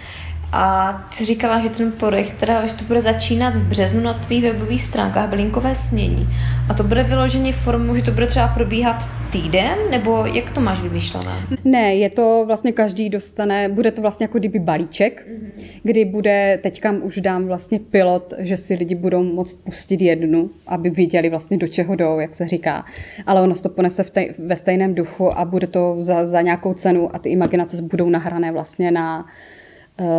A 0.56 0.92
ty 1.18 1.24
říkala, 1.24 1.60
že 1.60 1.70
ten 1.70 1.92
projekt, 1.92 2.32
teda, 2.32 2.66
že 2.66 2.74
to 2.74 2.84
bude 2.84 3.00
začínat 3.00 3.54
v 3.54 3.66
březnu 3.66 4.00
na 4.00 4.14
tvých 4.14 4.42
webových 4.42 4.82
stránkách 4.82 5.28
Blinkové 5.28 5.74
snění. 5.74 6.26
A 6.68 6.74
to 6.74 6.82
bude 6.82 7.02
vyloženě 7.02 7.52
formou, 7.52 7.94
že 7.94 8.02
to 8.02 8.10
bude 8.10 8.26
třeba 8.26 8.48
probíhat 8.48 9.08
týden, 9.32 9.78
nebo 9.90 10.26
jak 10.26 10.50
to 10.50 10.60
máš 10.60 10.80
vymyšlené? 10.80 11.32
Ne, 11.64 11.94
je 11.94 12.10
to 12.10 12.44
vlastně 12.46 12.72
každý 12.72 13.10
dostane, 13.10 13.68
bude 13.68 13.90
to 13.90 14.00
vlastně 14.00 14.24
jako 14.24 14.38
kdyby 14.38 14.58
balíček, 14.58 15.26
mm-hmm. 15.26 15.62
kdy 15.82 16.04
bude, 16.04 16.58
teďka 16.62 16.92
už 17.02 17.20
dám 17.20 17.46
vlastně 17.46 17.78
pilot, 17.78 18.34
že 18.38 18.56
si 18.56 18.74
lidi 18.74 18.94
budou 18.94 19.22
moct 19.22 19.54
pustit 19.64 20.00
jednu, 20.00 20.50
aby 20.66 20.90
viděli 20.90 21.30
vlastně 21.30 21.56
do 21.58 21.68
čeho 21.68 21.96
jdou, 21.96 22.18
jak 22.18 22.34
se 22.34 22.46
říká. 22.46 22.84
Ale 23.26 23.42
ono 23.42 23.54
se 23.54 23.62
to 23.62 23.68
ponese 23.68 24.02
v 24.02 24.10
tej, 24.10 24.34
ve 24.38 24.56
stejném 24.56 24.94
duchu 24.94 25.38
a 25.38 25.44
bude 25.44 25.66
to 25.66 25.94
za, 25.98 26.26
za 26.26 26.40
nějakou 26.42 26.74
cenu 26.74 27.16
a 27.16 27.18
ty 27.18 27.28
imaginace 27.28 27.82
budou 27.82 28.08
nahrané 28.08 28.52
vlastně 28.52 28.90
na 28.90 29.26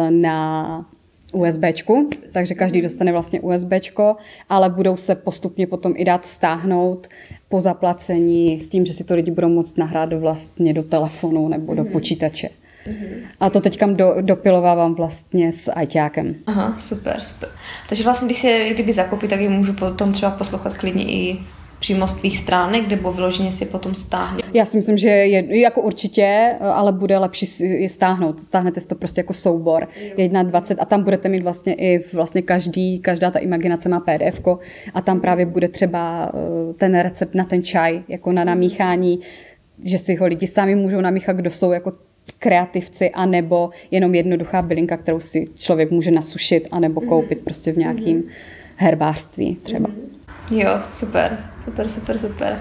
na 0.10 0.86
USBčku, 1.34 2.10
takže 2.32 2.54
každý 2.54 2.82
dostane 2.82 3.12
vlastně 3.12 3.42
USBčko, 3.42 4.16
ale 4.50 4.70
budou 4.70 4.98
se 4.98 5.16
postupně 5.16 5.68
potom 5.68 5.94
i 5.96 6.06
dát 6.06 6.26
stáhnout 6.26 7.08
po 7.50 7.62
zaplacení 7.62 8.60
s 8.60 8.70
tím, 8.70 8.86
že 8.86 8.94
si 8.94 9.04
to 9.04 9.16
lidi 9.16 9.32
budou 9.32 9.50
moct 9.50 9.78
nahrát 9.78 10.14
vlastně 10.14 10.74
do 10.74 10.84
telefonu 10.84 11.48
nebo 11.48 11.74
do 11.74 11.84
mhm. 11.84 11.92
počítače. 11.92 12.50
Mm-hmm. 12.88 13.28
A 13.40 13.50
to 13.50 13.62
teďka 13.62 13.88
do, 13.88 14.16
dopilovávám 14.22 14.96
vlastně 14.96 15.52
s 15.52 15.72
ajťákem. 15.72 16.36
Aha, 16.48 16.76
super, 16.80 17.22
super. 17.22 17.50
Takže 17.90 18.04
vlastně, 18.04 18.26
když 18.26 18.38
se 18.38 18.70
kdyby 18.74 18.94
zakopí, 18.94 19.28
tak 19.28 19.40
ji 19.40 19.50
můžu 19.50 19.74
potom 19.74 20.14
třeba 20.14 20.32
poslouchat 20.32 20.78
klidně 20.78 21.04
i 21.04 21.40
přímo 21.86 22.08
z 22.08 22.14
tvých 22.14 22.38
stránek, 22.38 22.90
nebo 22.90 23.12
vyloženě 23.12 23.52
si 23.52 23.66
potom 23.66 23.96
stáhne? 23.96 24.40
Já 24.54 24.66
si 24.66 24.78
myslím, 24.78 24.98
že 24.98 25.10
je 25.10 25.60
jako 25.60 25.82
určitě, 25.82 26.56
ale 26.60 26.92
bude 26.92 27.18
lepší 27.18 27.46
je 27.60 27.90
stáhnout. 27.90 28.40
Stáhnete 28.40 28.82
si 28.82 28.88
to 28.88 28.96
prostě 28.96 29.20
jako 29.20 29.34
soubor 29.34 29.88
1.20 30.18 30.76
a 30.80 30.86
tam 30.86 31.04
budete 31.04 31.30
mít 31.30 31.44
vlastně 31.44 31.74
i 31.74 32.00
vlastně 32.14 32.42
každý, 32.42 33.00
každá 33.00 33.32
ta 33.32 33.40
imaginace 33.40 33.90
má 33.90 34.00
PDF 34.00 34.42
a 34.94 35.02
tam 35.02 35.22
právě 35.22 35.46
bude 35.46 35.68
třeba 35.68 36.32
eh, 36.34 36.74
ten 36.74 37.00
recept 37.00 37.36
na 37.36 37.44
ten 37.44 37.64
čaj, 37.64 38.02
jako 38.08 38.32
na 38.32 38.44
namíchání, 38.44 39.20
že 39.84 40.00
si 40.00 40.16
ho 40.16 40.26
lidi 40.26 40.48
sami 40.48 40.76
můžou 40.76 41.02
namíchat, 41.02 41.36
kdo 41.36 41.52
jsou 41.52 41.72
jako 41.72 41.92
kreativci, 42.40 43.10
anebo 43.10 43.70
jenom 43.92 44.16
jednoduchá 44.16 44.62
bylinka, 44.62 44.98
kterou 44.98 45.20
si 45.20 45.48
člověk 45.56 45.92
může 45.92 46.12
nasušit, 46.12 46.68
anebo 46.72 47.02
koupit 47.02 47.40
prostě 47.44 47.72
v 47.72 47.78
nějakým 47.78 48.24
herbářství 48.76 49.56
třeba. 49.56 49.90
Jo, 50.52 50.82
super, 50.86 51.38
super, 51.64 51.90
super, 51.90 52.20
super. 52.20 52.60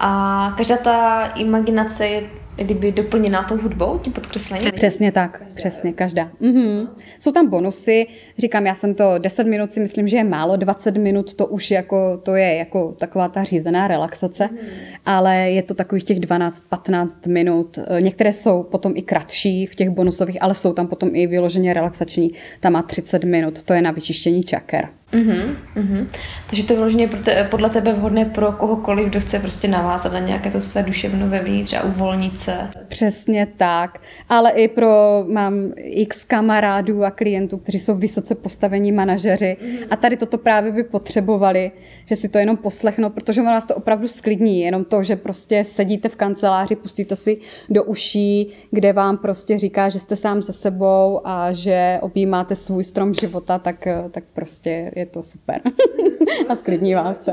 A 0.00 0.54
každá 0.56 0.76
ta 0.76 1.26
imaginace 1.26 2.06
je 2.06 2.30
kdyby 2.64 2.92
doplněná 2.92 3.42
tou 3.42 3.56
hudbou, 3.56 3.98
tím 3.98 4.12
podkreslením? 4.12 4.72
Přesně 4.72 5.12
tak, 5.12 5.42
přesně, 5.54 5.92
každá. 5.92 6.30
Mhm. 6.40 6.88
Jsou 7.18 7.32
tam 7.32 7.50
bonusy, 7.50 8.06
říkám, 8.38 8.66
já 8.66 8.74
jsem 8.74 8.94
to 8.94 9.18
10 9.18 9.46
minut 9.46 9.72
si 9.72 9.80
myslím, 9.80 10.08
že 10.08 10.16
je 10.16 10.24
málo, 10.24 10.56
20 10.56 10.96
minut 10.96 11.34
to 11.34 11.46
už 11.46 11.70
jako, 11.70 12.20
to 12.22 12.34
je 12.34 12.54
jako 12.54 12.94
taková 12.98 13.28
ta 13.28 13.44
řízená 13.44 13.88
relaxace, 13.88 14.48
mhm. 14.52 14.58
ale 15.06 15.36
je 15.36 15.62
to 15.62 15.74
takových 15.74 16.04
těch 16.04 16.20
12-15 16.20 17.08
minut. 17.28 17.78
Některé 18.00 18.32
jsou 18.32 18.62
potom 18.62 18.92
i 18.96 19.02
kratší 19.02 19.66
v 19.66 19.74
těch 19.74 19.90
bonusových, 19.90 20.42
ale 20.42 20.54
jsou 20.54 20.72
tam 20.72 20.86
potom 20.86 21.10
i 21.12 21.26
vyloženě 21.26 21.74
relaxační. 21.74 22.32
Tam 22.60 22.72
má 22.72 22.82
30 22.82 23.24
minut, 23.24 23.62
to 23.62 23.72
je 23.72 23.82
na 23.82 23.90
vyčištění 23.90 24.42
čaker. 24.42 24.88
Uh-huh, 25.12 25.56
uh-huh. 25.76 26.06
Takže 26.46 26.64
to 26.64 26.72
je 26.72 26.76
vyloženě 26.76 27.10
podle 27.50 27.70
tebe 27.70 27.92
vhodné 27.92 28.24
pro 28.24 28.52
kohokoliv, 28.52 29.06
kdo 29.06 29.20
chce 29.20 29.38
prostě 29.38 29.68
navázat 29.68 30.12
na 30.12 30.18
nějaké 30.18 30.50
to 30.50 30.60
své 30.60 30.82
duševno 30.82 31.28
vevnitř 31.28 31.72
a 31.72 31.82
uvolnit 31.82 32.38
se. 32.38 32.47
better 32.48 32.77
Přesně 32.88 33.48
tak. 33.56 34.00
Ale 34.28 34.50
i 34.50 34.68
pro, 34.68 35.24
mám 35.28 35.72
x 35.76 36.24
kamarádů 36.24 37.04
a 37.04 37.10
klientů, 37.10 37.58
kteří 37.58 37.78
jsou 37.80 37.94
vysoce 37.94 38.34
postavení 38.34 38.92
manažeři 38.92 39.56
uh-huh. 39.60 39.86
a 39.90 39.96
tady 39.96 40.16
toto 40.16 40.38
právě 40.38 40.72
by 40.72 40.84
potřebovali, 40.84 41.72
že 42.06 42.16
si 42.16 42.28
to 42.28 42.38
jenom 42.38 42.56
poslechnou, 42.56 43.10
protože 43.10 43.42
vás 43.42 43.64
to 43.64 43.74
opravdu 43.74 44.08
sklidní. 44.08 44.60
Jenom 44.60 44.84
to, 44.84 45.02
že 45.02 45.16
prostě 45.16 45.64
sedíte 45.64 46.08
v 46.08 46.16
kanceláři, 46.16 46.76
pustíte 46.76 47.16
si 47.16 47.38
do 47.70 47.84
uší, 47.84 48.52
kde 48.70 48.92
vám 48.92 49.18
prostě 49.18 49.58
říká, 49.58 49.88
že 49.88 49.98
jste 49.98 50.16
sám 50.16 50.42
se 50.42 50.52
sebou 50.52 51.20
a 51.24 51.52
že 51.52 51.98
objímáte 52.02 52.54
svůj 52.54 52.84
strom 52.84 53.14
života, 53.14 53.58
tak, 53.58 53.88
tak 54.10 54.24
prostě 54.34 54.90
je 54.96 55.06
to 55.06 55.22
super. 55.22 55.60
a 56.48 56.56
sklidní 56.56 56.94
vás 56.94 57.24
to. 57.24 57.32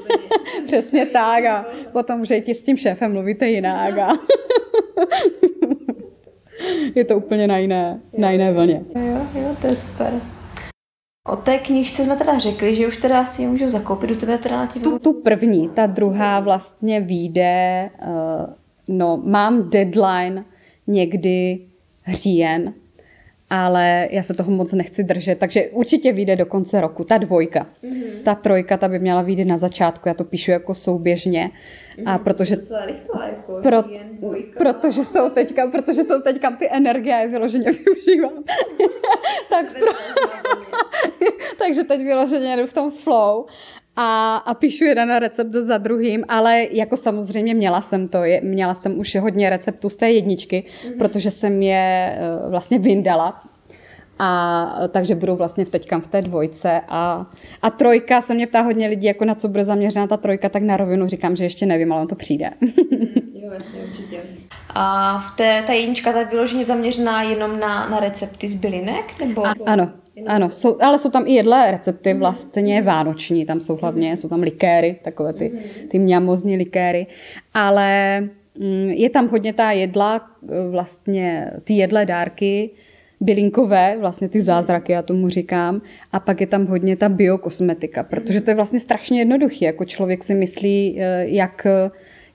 Přesně 0.66 1.06
tak 1.06 1.44
a 1.44 1.66
potom 1.92 2.20
už 2.20 2.30
i 2.30 2.54
s 2.54 2.64
tím 2.64 2.76
šéfem 2.76 3.12
mluvíte 3.12 3.48
jinak 3.48 3.98
a 3.98 4.08
je 6.94 7.04
to 7.04 7.16
úplně 7.16 7.46
na 7.46 7.58
jiné, 7.58 8.00
na 8.18 8.30
jiné 8.30 8.52
vlně. 8.52 8.84
Jo, 8.94 9.26
jo, 9.34 9.56
to 9.60 9.66
je 9.66 9.76
super. 9.76 10.20
O 11.28 11.36
té 11.36 11.58
knižce 11.58 12.04
jsme 12.04 12.16
teda 12.16 12.38
řekli, 12.38 12.74
že 12.74 12.86
už 12.86 12.96
teda 12.96 13.24
si 13.24 13.42
ji 13.42 13.48
můžu 13.48 13.70
zakoupit, 13.70 14.10
do 14.10 14.16
tebe 14.16 14.38
teda 14.38 14.56
na 14.56 14.66
tu, 14.66 14.98
tu 14.98 15.12
první, 15.12 15.68
ta 15.68 15.86
druhá 15.86 16.40
vlastně 16.40 17.00
vyjde, 17.00 17.90
uh, 18.02 18.54
no 18.88 19.22
mám 19.24 19.70
deadline 19.70 20.44
někdy 20.86 21.66
říjen, 22.08 22.74
ale 23.54 24.08
já 24.10 24.22
se 24.22 24.34
toho 24.34 24.50
moc 24.50 24.72
nechci 24.72 25.04
držet, 25.04 25.38
takže 25.38 25.66
určitě 25.66 26.12
vyjde 26.12 26.36
do 26.36 26.46
konce 26.46 26.80
roku, 26.80 27.04
ta 27.04 27.18
dvojka. 27.18 27.66
Mm-hmm. 27.84 28.22
Ta 28.24 28.34
trojka, 28.34 28.76
ta 28.76 28.88
by 28.88 28.98
měla 28.98 29.22
vyjít 29.22 29.44
na 29.44 29.56
začátku, 29.56 30.08
já 30.08 30.14
to 30.14 30.24
píšu 30.24 30.50
jako 30.50 30.74
souběžně. 30.74 31.50
Mm-hmm. 31.50 32.10
A 32.10 32.18
protože, 32.18 32.56
rychlá, 32.86 33.26
jako 33.26 33.60
pro, 33.62 33.84
protože 34.58 35.04
jsou 35.04 35.30
teďka, 35.30 35.66
protože 35.66 36.04
jsou 36.04 36.20
teďka 36.20 36.50
ty 36.50 36.68
energie, 36.70 37.14
já 37.14 37.20
je 37.20 37.28
vyloženě 37.28 37.72
využívám. 37.72 38.44
tak 39.50 39.78
pro, 39.78 39.92
takže 41.58 41.84
teď 41.84 42.00
vyloženě 42.00 42.56
jdu 42.56 42.66
v 42.66 42.72
tom 42.72 42.90
flow 42.90 43.46
a, 43.96 44.36
a 44.36 44.54
píšu 44.54 44.84
jeden 44.84 45.16
recept 45.16 45.52
za 45.52 45.78
druhým, 45.78 46.24
ale 46.28 46.66
jako 46.70 46.96
samozřejmě 46.96 47.54
měla 47.54 47.80
jsem 47.80 48.08
to, 48.08 48.24
je, 48.24 48.40
měla 48.40 48.74
jsem 48.74 48.98
už 48.98 49.16
hodně 49.16 49.50
receptů 49.50 49.88
z 49.88 49.96
té 49.96 50.10
jedničky, 50.10 50.64
mm-hmm. 50.66 50.98
protože 50.98 51.30
jsem 51.30 51.62
je 51.62 52.18
uh, 52.44 52.50
vlastně 52.50 52.78
vyndala. 52.78 53.42
A 54.18 54.74
takže 54.88 55.14
budou 55.14 55.36
vlastně 55.36 55.66
teďka 55.66 56.00
v 56.00 56.06
té 56.06 56.22
dvojce 56.22 56.80
a, 56.88 57.26
a 57.62 57.70
trojka, 57.70 58.20
se 58.20 58.34
mě 58.34 58.46
ptá 58.46 58.60
hodně 58.60 58.88
lidí, 58.88 59.06
jako 59.06 59.24
na 59.24 59.34
co 59.34 59.48
bude 59.48 59.64
zaměřená 59.64 60.06
ta 60.06 60.16
trojka, 60.16 60.48
tak 60.48 60.62
na 60.62 60.76
rovinu 60.76 61.08
říkám, 61.08 61.36
že 61.36 61.44
ještě 61.44 61.66
nevím, 61.66 61.92
ale 61.92 62.02
on 62.02 62.08
to 62.08 62.14
přijde. 62.14 62.50
jo, 63.34 63.50
jasně, 63.52 63.80
určitě. 63.90 64.22
A 64.74 65.18
v 65.18 65.36
té, 65.36 65.62
ta 65.66 65.72
jednička 65.72 66.12
ta 66.12 66.18
je 66.18 66.24
vyloženě 66.24 66.64
zaměřená 66.64 67.22
jenom 67.22 67.60
na, 67.60 67.88
na 67.88 68.00
recepty 68.00 68.48
z 68.48 68.54
bylinek? 68.54 69.18
Nebo... 69.18 69.46
A, 69.46 69.54
ano, 69.66 69.92
ano, 70.26 70.50
jsou, 70.50 70.76
ale 70.80 70.98
jsou 70.98 71.10
tam 71.10 71.26
i 71.26 71.32
jedlé 71.32 71.70
recepty 71.70 72.14
vlastně 72.14 72.82
vánoční, 72.82 73.46
tam 73.46 73.60
jsou 73.60 73.76
hlavně, 73.76 74.16
jsou 74.16 74.28
tam 74.28 74.42
likéry, 74.42 74.96
takové 75.02 75.32
ty, 75.32 75.52
ty 75.88 75.98
mňamozní 75.98 76.56
likéry, 76.56 77.06
ale 77.54 78.20
mm, 78.58 78.90
je 78.90 79.10
tam 79.10 79.28
hodně 79.28 79.52
ta 79.52 79.70
jedla, 79.70 80.26
vlastně 80.70 81.50
ty 81.64 81.74
jedlé 81.74 82.06
dárky, 82.06 82.70
bylinkové, 83.20 83.96
vlastně 84.00 84.28
ty 84.28 84.40
zázraky, 84.40 84.92
já 84.92 85.02
tomu 85.02 85.28
říkám, 85.28 85.82
a 86.12 86.20
pak 86.20 86.40
je 86.40 86.46
tam 86.46 86.66
hodně 86.66 86.96
ta 86.96 87.08
biokosmetika, 87.08 88.02
protože 88.02 88.40
to 88.40 88.50
je 88.50 88.54
vlastně 88.54 88.80
strašně 88.80 89.18
jednoduché, 89.18 89.64
jako 89.64 89.84
člověk 89.84 90.24
si 90.24 90.34
myslí, 90.34 90.96
eh, 90.98 91.26
jak 91.28 91.66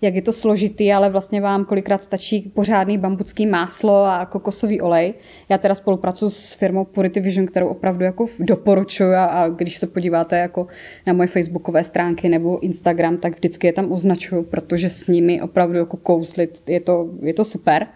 jak 0.02 0.16
je 0.16 0.22
to 0.22 0.34
složitý, 0.34 0.94
ale 0.94 1.10
vlastně 1.10 1.42
vám 1.42 1.66
kolikrát 1.66 2.02
stačí 2.02 2.52
pořádný 2.54 2.98
bambucký 2.98 3.46
máslo 3.46 4.06
a 4.06 4.26
kokosový 4.26 4.82
olej. 4.82 5.14
Já 5.50 5.58
teda 5.58 5.76
spolupracuji 5.76 6.30
s 6.30 6.54
firmou 6.54 6.86
Purity 6.86 7.20
Vision, 7.20 7.48
kterou 7.48 7.68
opravdu 7.68 8.04
jako 8.04 8.26
doporučuji 8.40 9.14
a, 9.14 9.26
a 9.26 9.48
když 9.48 9.78
se 9.78 9.88
podíváte 9.88 10.38
jako 10.38 10.68
na 11.08 11.14
moje 11.14 11.28
facebookové 11.28 11.84
stránky 11.84 12.30
nebo 12.30 12.60
Instagram, 12.60 13.18
tak 13.18 13.36
vždycky 13.36 13.68
je 13.68 13.74
tam 13.74 13.92
označuju, 13.92 14.44
protože 14.44 14.90
s 14.90 15.08
nimi 15.08 15.42
opravdu 15.42 15.78
jako 15.78 15.98
kouzlit 15.98 16.64
je 16.68 16.80
to, 16.80 17.10
je 17.22 17.34
to 17.34 17.44
super 17.44 17.88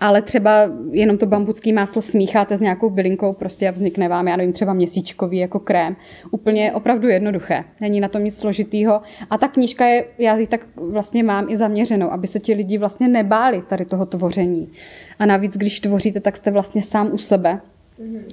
ale 0.00 0.22
třeba 0.22 0.70
jenom 0.90 1.18
to 1.18 1.26
bambucký 1.26 1.72
máslo 1.72 2.02
smícháte 2.02 2.56
s 2.56 2.60
nějakou 2.60 2.90
bylinkou 2.90 3.32
prostě 3.32 3.68
a 3.68 3.70
vznikne 3.70 4.08
vám, 4.08 4.28
já 4.28 4.36
nevím, 4.36 4.52
třeba 4.52 4.72
měsíčkový 4.72 5.38
jako 5.38 5.60
krém. 5.60 5.96
Úplně 6.30 6.72
opravdu 6.72 7.08
jednoduché. 7.08 7.64
Není 7.80 8.00
na 8.00 8.08
tom 8.08 8.24
nic 8.24 8.38
složitýho. 8.38 9.00
A 9.30 9.38
ta 9.38 9.48
knížka 9.48 9.86
je, 9.86 10.04
já 10.18 10.36
ji 10.36 10.46
tak 10.46 10.60
vlastně 10.76 11.22
mám 11.22 11.46
i 11.48 11.56
zaměřenou, 11.56 12.10
aby 12.10 12.26
se 12.26 12.40
ti 12.40 12.54
lidi 12.54 12.78
vlastně 12.78 13.08
nebáli 13.08 13.62
tady 13.68 13.84
toho 13.84 14.06
tvoření. 14.06 14.72
A 15.18 15.26
navíc, 15.26 15.56
když 15.56 15.80
tvoříte, 15.80 16.20
tak 16.20 16.36
jste 16.36 16.50
vlastně 16.50 16.82
sám 16.82 17.10
u 17.12 17.18
sebe 17.18 17.60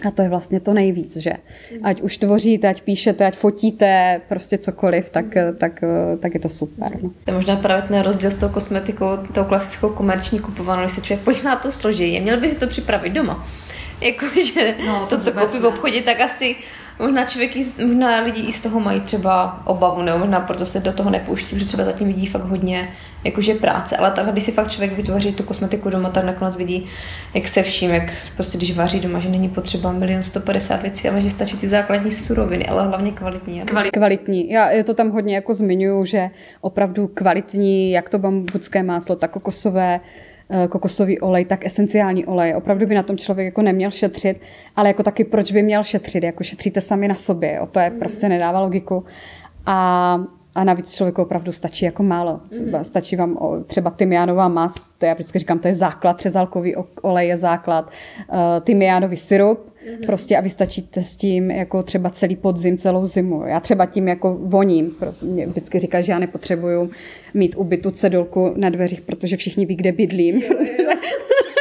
a 0.08 0.12
to 0.12 0.22
je 0.22 0.29
vlastně 0.29 0.60
to 0.60 0.74
nejvíc, 0.74 1.17
že 1.17 1.32
ať 1.84 2.01
už 2.01 2.17
tvoříte, 2.17 2.67
ať 2.67 2.82
píšete, 2.82 3.25
ať 3.25 3.36
fotíte, 3.36 4.22
prostě 4.29 4.58
cokoliv, 4.58 5.10
tak, 5.10 5.25
tak, 5.58 5.84
tak 6.20 6.34
je 6.34 6.39
to 6.39 6.50
super. 6.50 6.91
No. 7.01 7.10
To 7.24 7.32
je 7.32 7.36
možná 7.36 7.55
právě 7.55 7.82
ten 7.82 8.01
rozdíl 8.01 8.32
s 8.32 8.36
tou 8.36 8.50
kosmetikou, 8.50 9.17
tou 9.34 9.43
klasickou 9.43 9.89
komerční 9.89 10.39
kupovanou, 10.39 10.82
když 10.82 10.93
se 10.93 11.01
člověk 11.01 11.25
podívá 11.25 11.50
na 11.50 11.55
to 11.55 11.72
složení. 11.72 12.20
Měl 12.20 12.39
by 12.39 12.50
si 12.50 12.60
to 12.60 12.67
připravit 12.67 13.10
doma. 13.10 13.48
Jakože 14.01 14.75
no, 14.86 15.05
to, 15.10 15.17
to, 15.17 15.24
co 15.24 15.32
koupí 15.32 15.60
v 15.60 15.65
obchodě, 15.65 16.01
tak 16.01 16.22
asi 16.22 16.55
Možná 17.00 17.25
člověk, 17.25 17.51
možná 17.85 18.21
lidi 18.21 18.41
i 18.41 18.51
z 18.51 18.62
toho 18.62 18.79
mají 18.79 19.01
třeba 19.01 19.62
obavu, 19.67 20.01
nebo 20.01 20.17
možná 20.17 20.39
proto 20.39 20.65
se 20.65 20.79
do 20.79 20.93
toho 20.93 21.09
nepouští, 21.09 21.55
protože 21.55 21.65
třeba 21.65 21.83
zatím 21.83 22.07
vidí 22.07 22.25
fakt 22.25 22.43
hodně 22.43 22.89
jakože 23.23 23.53
práce, 23.53 23.97
ale 23.97 24.12
takhle, 24.12 24.31
když 24.31 24.43
si 24.43 24.51
fakt 24.51 24.71
člověk 24.71 24.93
vytvoří 24.93 25.33
tu 25.33 25.43
kosmetiku 25.43 25.89
doma, 25.89 26.09
tak 26.09 26.23
nakonec 26.23 26.57
vidí, 26.57 26.85
jak 27.33 27.47
se 27.47 27.63
vším, 27.63 27.89
jak 27.89 28.03
prostě 28.35 28.57
když 28.57 28.75
vaří 28.75 29.00
doma, 29.00 29.19
že 29.19 29.29
není 29.29 29.50
potřeba 29.50 29.91
milion 29.91 30.23
150 30.23 30.81
věcí, 30.81 31.09
ale 31.09 31.21
že 31.21 31.29
stačí 31.29 31.57
ty 31.57 31.67
základní 31.67 32.12
suroviny, 32.12 32.67
ale 32.67 32.88
hlavně 32.88 33.12
kvalitní. 33.12 33.62
Kvalitní. 33.62 33.91
kvalitní. 33.91 34.50
Já 34.50 34.69
to 34.83 34.93
tam 34.93 35.09
hodně 35.09 35.35
jako 35.35 35.53
zmiňuju, 35.53 36.05
že 36.05 36.29
opravdu 36.62 37.07
kvalitní, 37.07 37.91
jak 37.91 38.09
to 38.09 38.19
bambucké 38.19 38.83
máslo, 38.83 39.15
tak 39.15 39.31
kokosové, 39.31 40.00
kokosový 40.69 41.19
olej, 41.19 41.45
tak 41.45 41.65
esenciální 41.65 42.25
olej. 42.25 42.55
Opravdu 42.55 42.86
by 42.88 42.95
na 42.95 43.03
tom 43.03 43.17
člověk 43.17 43.45
jako 43.45 43.62
neměl 43.62 43.91
šetřit, 43.91 44.41
ale 44.75 44.88
jako 44.88 45.03
taky 45.03 45.24
proč 45.24 45.51
by 45.51 45.63
měl 45.63 45.83
šetřit, 45.83 46.24
jako 46.24 46.43
šetříte 46.43 46.81
sami 46.81 47.07
na 47.07 47.15
sobě, 47.15 47.60
o 47.60 47.67
to 47.67 47.79
je 47.79 47.91
prostě 47.91 48.29
nedává 48.29 48.60
logiku. 48.60 49.05
A 49.65 50.19
a 50.55 50.63
navíc 50.63 50.95
člověku 50.95 51.22
opravdu 51.22 51.51
stačí 51.51 51.86
jako 51.86 52.03
málo. 52.03 52.39
Třeba, 52.50 52.83
stačí 52.83 53.15
vám 53.15 53.63
třeba 53.67 53.91
tymiánová 53.91 54.48
mast, 54.48 54.83
to 54.98 55.05
já 55.05 55.13
vždycky 55.13 55.39
říkám, 55.39 55.60
to 55.60 55.67
je 55.67 55.74
základ, 55.74 56.17
přezálkový 56.17 56.75
olej 57.01 57.27
je 57.27 57.38
základ, 57.38 57.91
uh, 58.31 58.38
tymiánový 58.63 59.17
syrup, 59.17 59.60
mm-hmm. 59.60 60.05
prostě 60.05 60.38
a 60.38 60.41
vy 60.41 60.50
stačíte 60.50 61.03
s 61.03 61.15
tím 61.15 61.51
jako 61.51 61.83
třeba 61.83 62.10
celý 62.10 62.36
podzim, 62.36 62.77
celou 62.77 63.05
zimu. 63.05 63.43
Já 63.45 63.60
třeba 63.60 63.86
tím 63.86 64.07
jako 64.07 64.38
voním, 64.41 64.95
mě 65.22 65.48
vždycky 65.48 65.79
říká, 65.79 66.01
že 66.01 66.12
já 66.12 66.19
nepotřebuju 66.19 66.91
mít 67.33 67.55
ubytu 67.55 67.91
cedulku 67.91 68.53
na 68.55 68.69
dveřích, 68.69 69.01
protože 69.01 69.38
všichni 69.38 69.65
ví, 69.65 69.75
kde 69.75 69.91
bydlím. 69.91 70.41
Jo, 70.41 70.50
jo. 70.79 70.86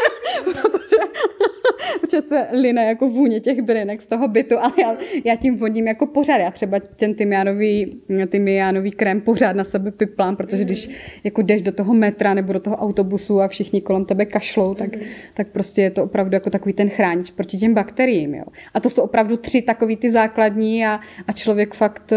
se 2.33 2.47
line 2.53 2.85
jako 2.85 3.09
vůně 3.09 3.41
těch 3.41 3.63
bylinek 3.63 4.03
z 4.03 4.07
toho 4.07 4.29
bytu, 4.29 4.59
ale 4.59 4.73
já, 4.81 4.97
já 5.25 5.37
tím 5.37 5.57
vodím 5.57 5.87
jako 5.87 6.07
pořád. 6.07 6.37
Já 6.37 6.51
třeba 6.51 6.81
ten 6.97 7.15
tymiánový, 7.15 8.01
tymiánový 8.29 8.91
krém 8.91 9.21
pořád 9.21 9.57
na 9.57 9.65
sebe 9.65 9.91
piplám, 9.91 10.37
protože 10.37 10.65
když 10.65 10.91
jako 11.25 11.43
jdeš 11.43 11.63
do 11.63 11.73
toho 11.73 11.95
metra 11.95 12.35
nebo 12.35 12.53
do 12.53 12.61
toho 12.61 12.77
autobusu 12.77 13.41
a 13.41 13.49
všichni 13.49 13.81
kolem 13.81 14.05
tebe 14.05 14.25
kašlou, 14.25 14.75
tak, 14.75 14.91
tak 15.35 15.47
prostě 15.49 15.83
je 15.83 15.91
to 15.91 16.05
opravdu 16.05 16.35
jako 16.35 16.51
takový 16.51 16.73
ten 16.73 16.89
chránič 16.89 17.31
proti 17.31 17.59
těm 17.59 17.75
bakteriím. 17.75 18.35
Jo. 18.35 18.45
A 18.75 18.81
to 18.81 18.91
jsou 18.91 19.03
opravdu 19.03 19.37
tři 19.37 19.63
takový 19.63 19.97
ty 19.97 20.11
základní 20.11 20.87
a, 20.87 21.01
a 21.29 21.33
člověk 21.33 21.75
fakt 21.75 22.13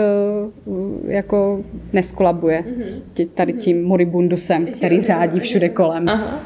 uh, 0.65 1.11
jako 1.11 1.63
neskolabuje 1.93 2.61
mm-hmm. 2.61 2.81
s 2.81 3.01
tě, 3.13 3.25
tady 3.25 3.53
tím 3.53 3.83
moribundusem, 3.83 4.65
který 4.65 5.01
řádí 5.01 5.39
všude 5.39 5.69
kolem. 5.69 6.09
Aha. 6.09 6.39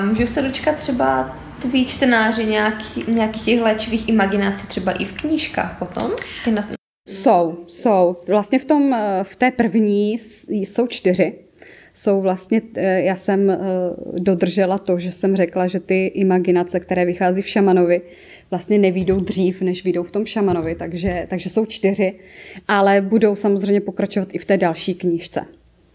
Můžu 0.00 0.26
se 0.26 0.42
dočkat 0.42 0.76
třeba 0.76 1.36
tví 1.60 1.84
čtenáři 1.84 2.46
nějaký, 2.46 3.04
nějakých 3.08 3.42
těch 3.44 3.60
léčivých 3.60 4.08
imaginací 4.08 4.66
třeba 4.66 4.92
i 4.92 5.04
v 5.04 5.12
knížkách 5.12 5.78
potom? 5.78 6.10
Jsou, 7.08 7.64
jsou. 7.66 8.14
Vlastně 8.28 8.58
v, 8.58 8.64
tom, 8.64 8.96
v 9.22 9.36
té 9.36 9.50
první 9.50 10.12
jsou 10.48 10.86
čtyři. 10.86 11.44
Jsou 11.94 12.20
vlastně, 12.20 12.62
eh, 12.74 13.02
já 13.02 13.16
jsem 13.16 13.50
eh, 13.50 13.58
dodržela 14.18 14.78
to, 14.78 14.98
že 14.98 15.12
jsem 15.12 15.36
řekla, 15.36 15.66
že 15.66 15.80
ty 15.80 16.06
imaginace, 16.06 16.80
které 16.80 17.04
vychází 17.04 17.42
v 17.42 17.48
šamanovi, 17.48 18.02
vlastně 18.50 18.78
nevídou 18.78 19.20
dřív, 19.20 19.62
než 19.62 19.84
vyjdou 19.84 20.02
v 20.02 20.10
tom 20.10 20.26
šamanovi, 20.26 20.74
takže, 20.74 21.26
takže 21.30 21.50
jsou 21.50 21.66
čtyři, 21.66 22.14
ale 22.68 23.00
budou 23.00 23.36
samozřejmě 23.36 23.80
pokračovat 23.80 24.28
i 24.32 24.38
v 24.38 24.44
té 24.44 24.56
další 24.56 24.94
knížce. 24.94 25.46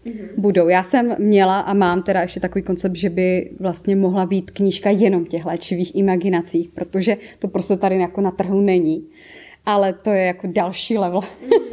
Mm-hmm. 0.06 0.28
Budou. 0.36 0.68
Já 0.68 0.82
jsem 0.82 1.16
měla 1.18 1.60
a 1.60 1.74
mám 1.74 2.02
teda 2.02 2.22
ještě 2.22 2.40
takový 2.40 2.62
koncept, 2.62 2.96
že 2.96 3.10
by 3.10 3.50
vlastně 3.60 3.96
mohla 3.96 4.26
být 4.26 4.50
knížka 4.50 4.90
jenom 4.90 5.26
těch 5.26 5.44
léčivých 5.44 5.94
imaginacích, 5.94 6.68
protože 6.68 7.16
to 7.38 7.48
prostě 7.48 7.76
tady 7.76 7.98
jako 7.98 8.20
na 8.20 8.30
trhu 8.30 8.60
není. 8.60 9.04
Ale 9.66 9.92
to 9.92 10.10
je 10.10 10.22
jako 10.22 10.46
další 10.46 10.98
level. 10.98 11.20
Mm-hmm. 11.20 11.70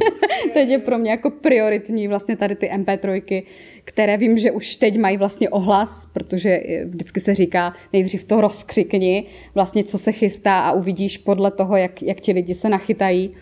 teď 0.52 0.68
je 0.68 0.78
pro 0.78 0.98
mě 0.98 1.10
jako 1.10 1.30
prioritní 1.30 2.08
vlastně 2.08 2.36
tady 2.36 2.56
ty 2.56 2.70
MP3, 2.70 3.42
které 3.84 4.16
vím, 4.16 4.38
že 4.38 4.50
už 4.50 4.76
teď 4.76 4.98
mají 4.98 5.16
vlastně 5.16 5.48
ohlas, 5.48 6.06
protože 6.06 6.60
vždycky 6.84 7.20
se 7.20 7.34
říká, 7.34 7.74
nejdřív 7.92 8.24
to 8.24 8.40
rozkřikni, 8.40 9.26
vlastně 9.54 9.84
co 9.84 9.98
se 9.98 10.12
chystá 10.12 10.60
a 10.60 10.72
uvidíš 10.72 11.18
podle 11.18 11.50
toho, 11.50 11.76
jak, 11.76 12.02
jak 12.02 12.20
ti 12.20 12.32
lidi 12.32 12.54
se 12.54 12.68
nachytají, 12.68 13.34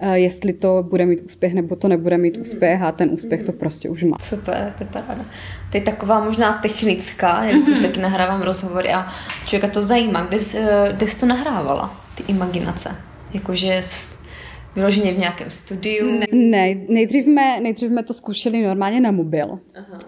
jestli 0.00 0.52
to 0.52 0.86
bude 0.90 1.06
mít 1.06 1.20
úspěch 1.20 1.54
nebo 1.54 1.76
to 1.76 1.88
nebude 1.88 2.18
mít 2.18 2.36
úspěch 2.36 2.82
a 2.82 2.92
ten 2.92 3.10
úspěch 3.10 3.42
to 3.42 3.52
prostě 3.52 3.88
už 3.88 4.02
má. 4.02 4.16
Super, 4.20 4.72
to 4.78 4.84
je 4.84 4.88
paráda. 4.92 5.24
To 5.70 5.76
je 5.76 5.80
taková 5.80 6.24
možná 6.24 6.52
technická, 6.52 7.44
jak 7.44 7.56
mm-hmm. 7.56 7.72
už 7.72 7.78
taky 7.78 8.00
nahrávám 8.00 8.42
rozhovory 8.42 8.92
a 8.92 9.06
člověka 9.46 9.74
to 9.74 9.82
zajímá, 9.82 10.24
kde 10.24 10.38
jsi, 10.38 10.58
eh, 10.58 10.92
kde 10.96 11.06
jsi 11.06 11.20
to 11.20 11.26
nahrávala, 11.26 12.00
ty 12.14 12.24
imaginace? 12.28 12.96
Jakože 13.34 13.82
vyloženě 14.76 15.12
v 15.12 15.18
nějakém 15.18 15.50
studiu? 15.50 16.18
Ne, 16.20 16.26
ne 16.32 16.74
nejdřív, 16.88 17.24
jsme, 17.24 17.60
nejdřív 17.60 17.90
jsme 17.90 18.02
to 18.02 18.14
zkoušeli 18.14 18.62
normálně 18.62 19.00
na 19.00 19.10
mobil. 19.10 19.58
Aha. 19.74 19.98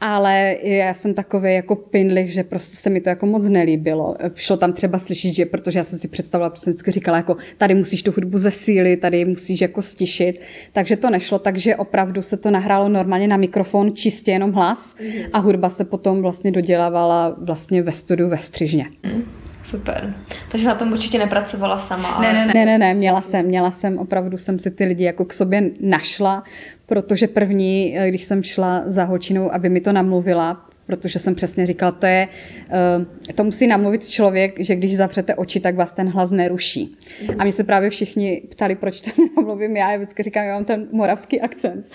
Ale 0.00 0.56
já 0.62 0.94
jsem 0.94 1.14
takový 1.14 1.54
jako 1.54 1.76
pinlich, 1.76 2.32
že 2.32 2.44
prostě 2.44 2.76
se 2.76 2.90
mi 2.90 3.00
to 3.00 3.08
jako 3.08 3.26
moc 3.26 3.48
nelíbilo. 3.48 4.16
Šlo 4.34 4.56
tam 4.56 4.72
třeba 4.72 4.98
slyšet, 4.98 5.32
že 5.32 5.46
protože 5.46 5.78
já 5.78 5.84
jsem 5.84 5.98
si 5.98 6.08
představila, 6.08 6.50
protože 6.50 6.62
jsem 6.62 6.72
vždycky 6.72 6.90
říkala, 6.90 7.16
jako 7.16 7.36
tady 7.58 7.74
musíš 7.74 8.02
tu 8.02 8.12
hudbu 8.12 8.38
zesílit, 8.38 9.00
tady 9.00 9.24
musíš 9.24 9.60
jako 9.60 9.82
stišit. 9.82 10.40
Takže 10.72 10.96
to 10.96 11.10
nešlo, 11.10 11.38
takže 11.38 11.76
opravdu 11.76 12.22
se 12.22 12.36
to 12.36 12.50
nahrálo 12.50 12.88
normálně 12.88 13.28
na 13.28 13.36
mikrofon, 13.36 13.94
čistě 13.94 14.30
jenom 14.30 14.52
hlas 14.52 14.96
mm-hmm. 14.96 15.28
a 15.32 15.38
hudba 15.38 15.70
se 15.70 15.84
potom 15.84 16.22
vlastně 16.22 16.50
dodělávala 16.52 17.36
vlastně 17.38 17.82
ve 17.82 17.92
studiu 17.92 18.28
ve 18.28 18.38
střižně. 18.38 18.86
Mm. 19.02 19.24
Super. 19.66 20.14
Takže 20.48 20.66
na 20.66 20.74
tom 20.74 20.92
určitě 20.92 21.18
nepracovala 21.18 21.78
sama. 21.78 22.08
Ale... 22.08 22.32
Ne, 22.32 22.32
ne, 22.32 22.46
ne, 22.46 22.54
ne, 22.54 22.64
ne, 22.64 22.78
ne, 22.78 22.94
měla 22.94 23.20
jsem, 23.20 23.46
měla 23.46 23.70
jsem, 23.70 23.98
opravdu 23.98 24.38
jsem 24.38 24.58
si 24.58 24.70
ty 24.70 24.84
lidi 24.84 25.04
jako 25.04 25.24
k 25.24 25.32
sobě 25.32 25.70
našla, 25.80 26.44
protože 26.86 27.26
první, 27.28 27.96
když 28.08 28.24
jsem 28.24 28.42
šla 28.42 28.82
za 28.86 29.04
holčinou, 29.04 29.54
aby 29.54 29.68
mi 29.68 29.80
to 29.80 29.92
namluvila, 29.92 30.66
protože 30.86 31.18
jsem 31.18 31.34
přesně 31.34 31.66
říkala, 31.66 31.92
to 31.92 32.06
je, 32.06 32.28
eh, 33.28 33.32
to 33.32 33.44
musí 33.44 33.66
namluvit 33.66 34.08
člověk, 34.08 34.60
že 34.60 34.76
když 34.76 34.96
zavřete 34.96 35.34
oči, 35.34 35.60
tak 35.60 35.74
vás 35.74 35.92
ten 35.92 36.08
hlas 36.08 36.30
neruší. 36.30 36.96
A 37.38 37.44
mi 37.44 37.52
se 37.52 37.64
právě 37.64 37.90
všichni 37.90 38.42
ptali, 38.50 38.74
proč 38.76 39.00
to 39.00 39.10
namluvím 39.36 39.76
já, 39.76 39.90
já 39.90 39.96
vždycky 39.96 40.22
říkám, 40.22 40.44
já 40.44 40.54
mám 40.54 40.64
ten 40.64 40.88
moravský 40.92 41.40
akcent. 41.40 41.86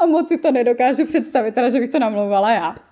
a, 0.00 0.02
a 0.02 0.06
moc 0.06 0.28
si 0.28 0.38
to 0.38 0.52
nedokážu 0.52 1.06
představit, 1.06 1.54
teda, 1.54 1.70
že 1.70 1.80
bych 1.80 1.90
to 1.90 1.98
namluvala 1.98 2.52
já. 2.52 2.87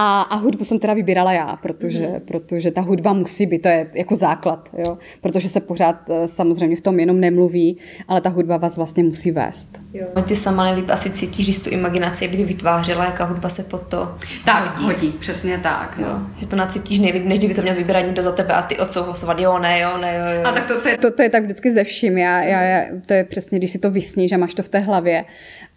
A, 0.00 0.22
a 0.22 0.36
hudbu 0.36 0.64
jsem 0.64 0.78
teda 0.78 0.94
vybírala 0.94 1.32
já, 1.32 1.56
protože, 1.56 2.06
mm. 2.06 2.20
protože 2.20 2.70
ta 2.70 2.80
hudba 2.80 3.12
musí 3.12 3.46
být, 3.46 3.62
to 3.62 3.68
je 3.68 3.90
jako 3.94 4.16
základ, 4.16 4.68
jo? 4.78 4.98
protože 5.20 5.48
se 5.48 5.60
pořád 5.60 6.10
eh, 6.10 6.28
samozřejmě 6.28 6.76
v 6.76 6.80
tom 6.80 7.00
jenom 7.00 7.20
nemluví, 7.20 7.78
ale 8.08 8.20
ta 8.20 8.28
hudba 8.28 8.56
vás 8.56 8.76
vlastně 8.76 9.04
musí 9.04 9.30
vést. 9.30 9.78
Jo. 9.94 10.06
Ty 10.28 10.36
sama 10.36 10.64
nejlíp 10.64 10.90
asi 10.90 11.10
cítíš, 11.10 11.54
že 11.54 11.60
tu 11.60 11.70
imaginaci 11.70 12.28
kdyby 12.28 12.44
vytvářela, 12.44 13.04
jaká 13.04 13.24
hudba 13.24 13.48
se 13.48 13.62
pod 13.62 13.82
to 13.82 14.14
tak, 14.44 14.78
hodí. 14.78 14.84
hodí, 14.84 15.18
přesně 15.18 15.58
tak. 15.58 15.96
Jo. 15.98 16.06
Jo. 16.08 16.18
Že 16.38 16.46
to 16.46 16.56
nacítíš 16.56 16.98
nejlíp, 16.98 17.24
než 17.24 17.38
kdyby 17.38 17.54
to 17.54 17.62
měl 17.62 17.74
vybírat 17.74 18.00
někdo 18.00 18.22
za 18.22 18.32
tebe 18.32 18.54
a 18.54 18.62
ty 18.62 18.78
odsouhlasovat, 18.78 19.38
jo, 19.38 19.58
ne, 19.58 19.80
jo, 19.80 19.98
ne, 19.98 20.14
jo, 20.14 20.38
jo. 20.38 20.42
A 20.46 20.52
tak 20.52 20.66
to, 20.66 20.80
to, 20.80 20.88
je, 20.88 20.98
to, 20.98 21.10
to 21.10 21.22
je 21.22 21.30
tak 21.30 21.42
vždycky 21.42 21.70
ze 21.70 21.84
vším, 21.84 22.18
já, 22.18 22.42
já, 22.42 22.62
já, 22.62 22.84
to 23.06 23.14
je 23.14 23.24
přesně, 23.24 23.58
když 23.58 23.70
si 23.70 23.78
to 23.78 23.90
vysníš 23.90 24.32
a 24.32 24.36
máš 24.36 24.54
to 24.54 24.62
v 24.62 24.68
té 24.68 24.78
hlavě, 24.78 25.24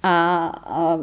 a, 0.03 0.47
a 0.65 0.99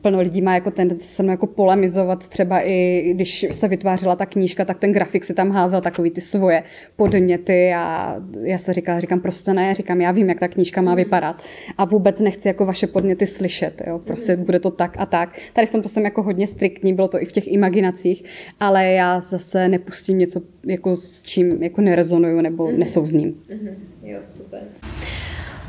plno 0.00 0.20
lidí 0.20 0.42
má 0.42 0.54
jako 0.54 0.70
tendenci 0.70 1.08
se 1.08 1.22
mnou 1.22 1.30
jako 1.30 1.46
polemizovat, 1.46 2.28
třeba 2.28 2.60
i 2.60 3.10
když 3.14 3.46
se 3.50 3.68
vytvářela 3.68 4.16
ta 4.16 4.26
knížka, 4.26 4.64
tak 4.64 4.78
ten 4.78 4.92
grafik 4.92 5.24
si 5.24 5.34
tam 5.34 5.50
házel 5.50 5.80
takový 5.80 6.10
ty 6.10 6.20
svoje 6.20 6.62
podněty 6.96 7.72
a 7.74 8.16
já 8.42 8.58
se 8.58 8.72
říkala, 8.72 9.00
říkám 9.00 9.20
prostě 9.20 9.54
ne, 9.54 9.74
říkám, 9.74 10.00
já 10.00 10.12
vím, 10.12 10.28
jak 10.28 10.40
ta 10.40 10.48
knížka 10.48 10.82
má 10.82 10.94
vypadat 10.94 11.42
a 11.78 11.84
vůbec 11.84 12.20
nechci 12.20 12.48
jako 12.48 12.66
vaše 12.66 12.86
podněty 12.86 13.26
slyšet, 13.26 13.82
jo, 13.86 13.98
prostě 13.98 14.36
bude 14.36 14.60
to 14.60 14.70
tak 14.70 14.96
a 14.98 15.06
tak. 15.06 15.38
Tady 15.52 15.66
v 15.66 15.70
tomto 15.70 15.88
jsem 15.88 16.04
jako 16.04 16.22
hodně 16.22 16.46
striktní, 16.46 16.94
bylo 16.94 17.08
to 17.08 17.22
i 17.22 17.24
v 17.24 17.32
těch 17.32 17.48
imaginacích, 17.52 18.24
ale 18.60 18.92
já 18.92 19.20
zase 19.20 19.68
nepustím 19.68 20.18
něco, 20.18 20.40
jako 20.66 20.96
s 20.96 21.22
čím 21.22 21.62
jako 21.62 21.80
nerezonuju 21.80 22.40
nebo 22.40 22.66
mm-hmm. 22.66 22.78
nesouzním. 22.78 23.42
Jo, 24.02 24.18
super. 24.28 24.60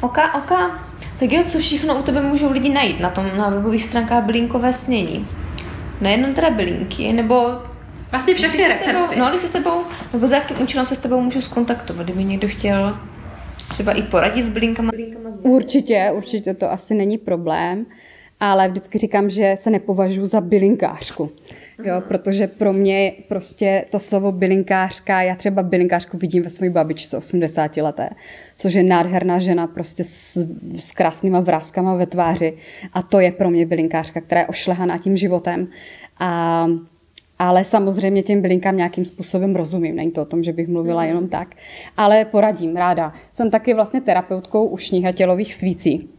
Oka, 0.01 0.33
oka, 0.33 0.79
tak 1.19 1.31
jo, 1.31 1.43
co 1.47 1.59
všechno 1.59 1.99
u 1.99 2.01
tebe 2.01 2.21
můžou 2.21 2.51
lidi 2.51 2.69
najít 2.69 2.99
na 2.99 3.09
tom 3.09 3.37
na 3.37 3.49
webových 3.49 3.83
stránkách 3.83 4.23
bylinkové 4.23 4.73
snění? 4.73 5.27
Nejenom 6.01 6.33
teda 6.33 6.49
bylinky, 6.49 7.13
nebo 7.13 7.61
Vlastně 8.11 8.33
všechny 8.33 8.63
recepty. 8.63 8.85
Tebou, 8.85 9.05
no, 9.17 9.25
ale 9.25 9.37
se 9.37 9.47
s 9.47 9.51
tebou, 9.51 9.83
nebo 10.13 10.27
za 10.27 10.35
jakým 10.35 10.61
účelem 10.61 10.87
se 10.87 10.95
s 10.95 10.99
tebou 10.99 11.21
můžu 11.21 11.41
skontaktovat, 11.41 12.05
kdyby 12.05 12.23
někdo 12.23 12.47
chtěl 12.47 12.97
třeba 13.69 13.91
i 13.91 14.01
poradit 14.01 14.45
s 14.45 14.49
bylinkama? 14.49 14.91
Určitě, 15.41 16.11
určitě 16.15 16.53
to 16.53 16.71
asi 16.71 16.95
není 16.95 17.17
problém, 17.17 17.85
ale 18.39 18.69
vždycky 18.69 18.97
říkám, 18.97 19.29
že 19.29 19.55
se 19.57 19.69
nepovažuji 19.69 20.25
za 20.25 20.41
bylinkářku 20.41 21.31
jo, 21.85 22.01
protože 22.07 22.47
pro 22.47 22.73
mě 22.73 23.13
prostě 23.27 23.85
to 23.89 23.99
slovo 23.99 24.31
bylinkářka, 24.31 25.21
já 25.21 25.35
třeba 25.35 25.63
bylinkářku 25.63 26.17
vidím 26.17 26.43
ve 26.43 26.49
své 26.49 26.69
babičce 26.69 27.17
80 27.17 27.77
leté, 27.77 28.09
což 28.55 28.73
je 28.73 28.83
nádherná 28.83 29.39
žena 29.39 29.67
prostě 29.67 30.03
s, 30.03 30.45
s 30.79 30.91
krásnýma 30.91 31.39
vrázkama 31.39 31.95
ve 31.95 32.05
tváři 32.05 32.53
a 32.93 33.01
to 33.01 33.19
je 33.19 33.31
pro 33.31 33.49
mě 33.49 33.65
bylinkářka, 33.65 34.21
která 34.21 34.41
je 34.41 34.47
ošlehaná 34.47 34.97
tím 34.97 35.17
životem 35.17 35.67
a 36.19 36.67
ale 37.39 37.63
samozřejmě 37.63 38.23
těm 38.23 38.41
bylinkám 38.41 38.77
nějakým 38.77 39.05
způsobem 39.05 39.55
rozumím. 39.55 39.95
Není 39.95 40.11
to 40.11 40.21
o 40.21 40.25
tom, 40.25 40.43
že 40.43 40.53
bych 40.53 40.67
mluvila 40.67 41.05
jenom 41.05 41.27
tak. 41.27 41.55
Ale 41.97 42.25
poradím, 42.25 42.75
ráda. 42.75 43.13
Jsem 43.31 43.51
taky 43.51 43.73
vlastně 43.73 44.01
terapeutkou 44.01 44.65
ušních 44.65 45.05
a 45.05 45.11
tělových 45.11 45.53
svící, 45.53 46.09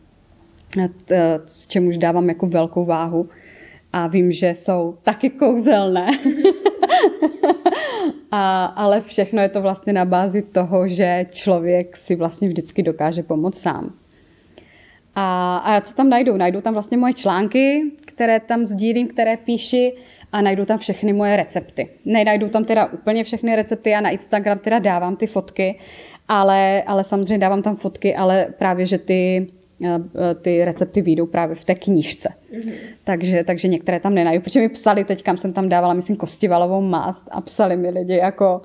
s 1.47 1.67
čemuž 1.67 1.99
dávám 1.99 2.29
jako 2.29 2.47
velkou 2.47 2.85
váhu 2.85 3.29
a 3.93 4.07
vím, 4.07 4.33
že 4.33 4.49
jsou 4.49 4.95
taky 5.03 5.31
kouzelné. 5.31 6.09
a, 8.31 8.65
ale 8.65 9.01
všechno 9.01 9.43
je 9.43 9.49
to 9.49 9.63
vlastně 9.63 9.93
na 9.93 10.05
bázi 10.05 10.43
toho, 10.43 10.89
že 10.89 11.27
člověk 11.31 11.97
si 11.97 12.17
vlastně 12.17 12.49
vždycky 12.49 12.83
dokáže 12.83 13.23
pomoct 13.23 13.61
sám. 13.61 13.95
A, 15.15 15.57
a 15.57 15.81
co 15.81 15.95
tam 15.95 16.09
najdou? 16.09 16.37
Najdou 16.37 16.61
tam 16.61 16.73
vlastně 16.73 16.97
moje 16.97 17.15
články, 17.15 17.83
které 18.07 18.41
tam 18.41 18.67
sdílím, 18.67 19.09
které 19.09 19.37
píši 19.37 19.93
a 20.33 20.41
najdu 20.41 20.65
tam 20.65 20.79
všechny 20.79 21.13
moje 21.13 21.37
recepty. 21.37 21.89
Nenajdu 22.05 22.49
tam 22.49 22.65
teda 22.65 22.87
úplně 22.87 23.25
všechny 23.25 23.57
recepty, 23.57 23.91
já 23.91 24.01
na 24.01 24.11
Instagram 24.11 24.59
teda 24.59 24.79
dávám 24.79 25.17
ty 25.17 25.27
fotky, 25.27 25.79
ale, 26.29 26.83
ale 26.83 27.05
samozřejmě 27.05 27.39
dávám 27.39 27.63
tam 27.63 27.77
fotky, 27.77 28.17
ale 28.17 28.47
právě, 28.59 28.87
že 28.87 28.99
ty 28.99 29.47
ty 30.43 30.65
recepty 30.65 31.03
výjdou 31.03 31.27
právě 31.27 31.57
v 31.57 31.65
té 31.65 31.75
knížce. 31.75 32.29
Mm-hmm. 32.29 32.73
Takže, 33.05 33.45
takže 33.45 33.69
některé 33.69 34.01
tam 34.01 34.15
nenajdu, 34.15 34.43
protože 34.43 34.61
mi 34.61 34.69
psali 34.69 35.05
teď, 35.05 35.23
kam 35.23 35.37
jsem 35.37 35.53
tam 35.53 35.69
dávala, 35.69 35.95
myslím, 35.95 36.17
kostivalovou 36.17 36.81
mást 36.81 37.29
a 37.31 37.41
psali 37.41 37.77
mi 37.77 37.91
lidi 37.91 38.17
jako, 38.17 38.61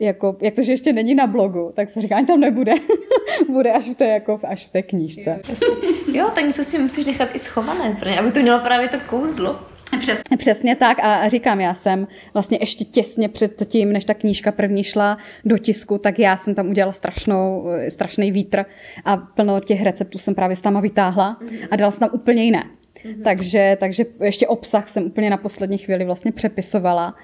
jako 0.00 0.36
jak 0.40 0.54
to, 0.54 0.62
že 0.62 0.72
ještě 0.72 0.92
není 0.92 1.14
na 1.14 1.26
blogu, 1.26 1.72
tak 1.74 1.90
se 1.90 2.00
říká, 2.00 2.24
tam 2.26 2.40
nebude. 2.40 2.72
Bude 3.48 3.72
až 3.72 3.88
v 3.88 3.94
té, 3.94 4.06
jako, 4.06 4.40
až 4.48 4.66
v 4.66 4.70
té 4.70 4.82
knížce. 4.82 5.40
Jo, 5.48 5.76
jo, 6.12 6.30
tak 6.34 6.44
něco 6.44 6.64
si 6.64 6.78
musíš 6.78 7.06
nechat 7.06 7.28
i 7.34 7.38
schované, 7.38 7.96
aby 8.18 8.32
to 8.32 8.40
mělo 8.40 8.60
právě 8.60 8.88
to 8.88 8.96
kouzlo. 9.08 9.58
Přesně. 9.98 10.36
Přesně 10.36 10.76
tak 10.76 10.98
a 11.02 11.28
říkám, 11.28 11.60
já 11.60 11.74
jsem 11.74 12.08
vlastně 12.34 12.58
ještě 12.60 12.84
těsně 12.84 13.28
před 13.28 13.66
tím, 13.66 13.92
než 13.92 14.04
ta 14.04 14.14
knížka 14.14 14.52
první 14.52 14.84
šla 14.84 15.18
do 15.44 15.58
tisku, 15.58 15.98
tak 15.98 16.18
já 16.18 16.36
jsem 16.36 16.54
tam 16.54 16.68
udělala 16.70 16.92
strašnou, 16.92 17.66
strašný 17.88 18.32
vítr 18.32 18.64
a 19.04 19.16
plno 19.16 19.60
těch 19.60 19.82
receptů 19.82 20.18
jsem 20.18 20.34
právě 20.34 20.56
s 20.56 20.60
tam 20.60 20.82
vytáhla 20.82 21.38
a 21.70 21.76
dala 21.76 21.90
jsem 21.90 22.00
tam 22.00 22.10
úplně 22.12 22.44
jiné. 22.44 22.64
Mm-hmm. 22.64 23.22
Takže, 23.22 23.76
takže 23.80 24.04
ještě 24.22 24.46
obsah 24.46 24.88
jsem 24.88 25.04
úplně 25.04 25.30
na 25.30 25.36
poslední 25.36 25.78
chvíli 25.78 26.04
vlastně 26.04 26.32
přepisovala 26.32 27.14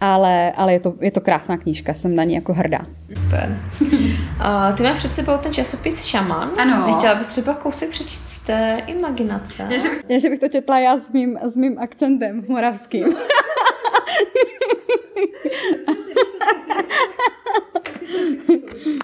ale, 0.00 0.52
ale 0.52 0.72
je, 0.72 0.80
to, 0.80 0.94
je 1.00 1.10
to 1.10 1.20
krásná 1.20 1.56
knížka, 1.56 1.94
jsem 1.94 2.16
na 2.16 2.24
ní 2.24 2.34
jako 2.34 2.52
hrdá. 2.52 2.86
Super. 3.14 3.58
Uh, 4.38 4.74
ty 4.76 4.82
máš 4.82 4.96
před 4.96 5.14
sebou 5.14 5.32
ten 5.38 5.52
časopis 5.52 6.04
Šaman. 6.04 6.50
Ano. 6.58 6.86
Nechtěla 6.86 7.14
bys 7.14 7.28
třeba 7.28 7.54
kousek 7.54 7.88
přečíst 7.90 8.24
z 8.24 8.38
té 8.38 8.82
imaginace? 8.86 9.66
Je, 9.70 9.78
že 9.78 9.88
bych, 9.88 10.04
je, 10.08 10.20
že 10.20 10.30
bych 10.30 10.40
to 10.40 10.48
četla 10.48 10.78
já 10.78 10.98
s 10.98 11.10
mým, 11.10 11.38
s 11.42 11.56
mým 11.56 11.78
akcentem 11.78 12.44
moravským. 12.48 13.04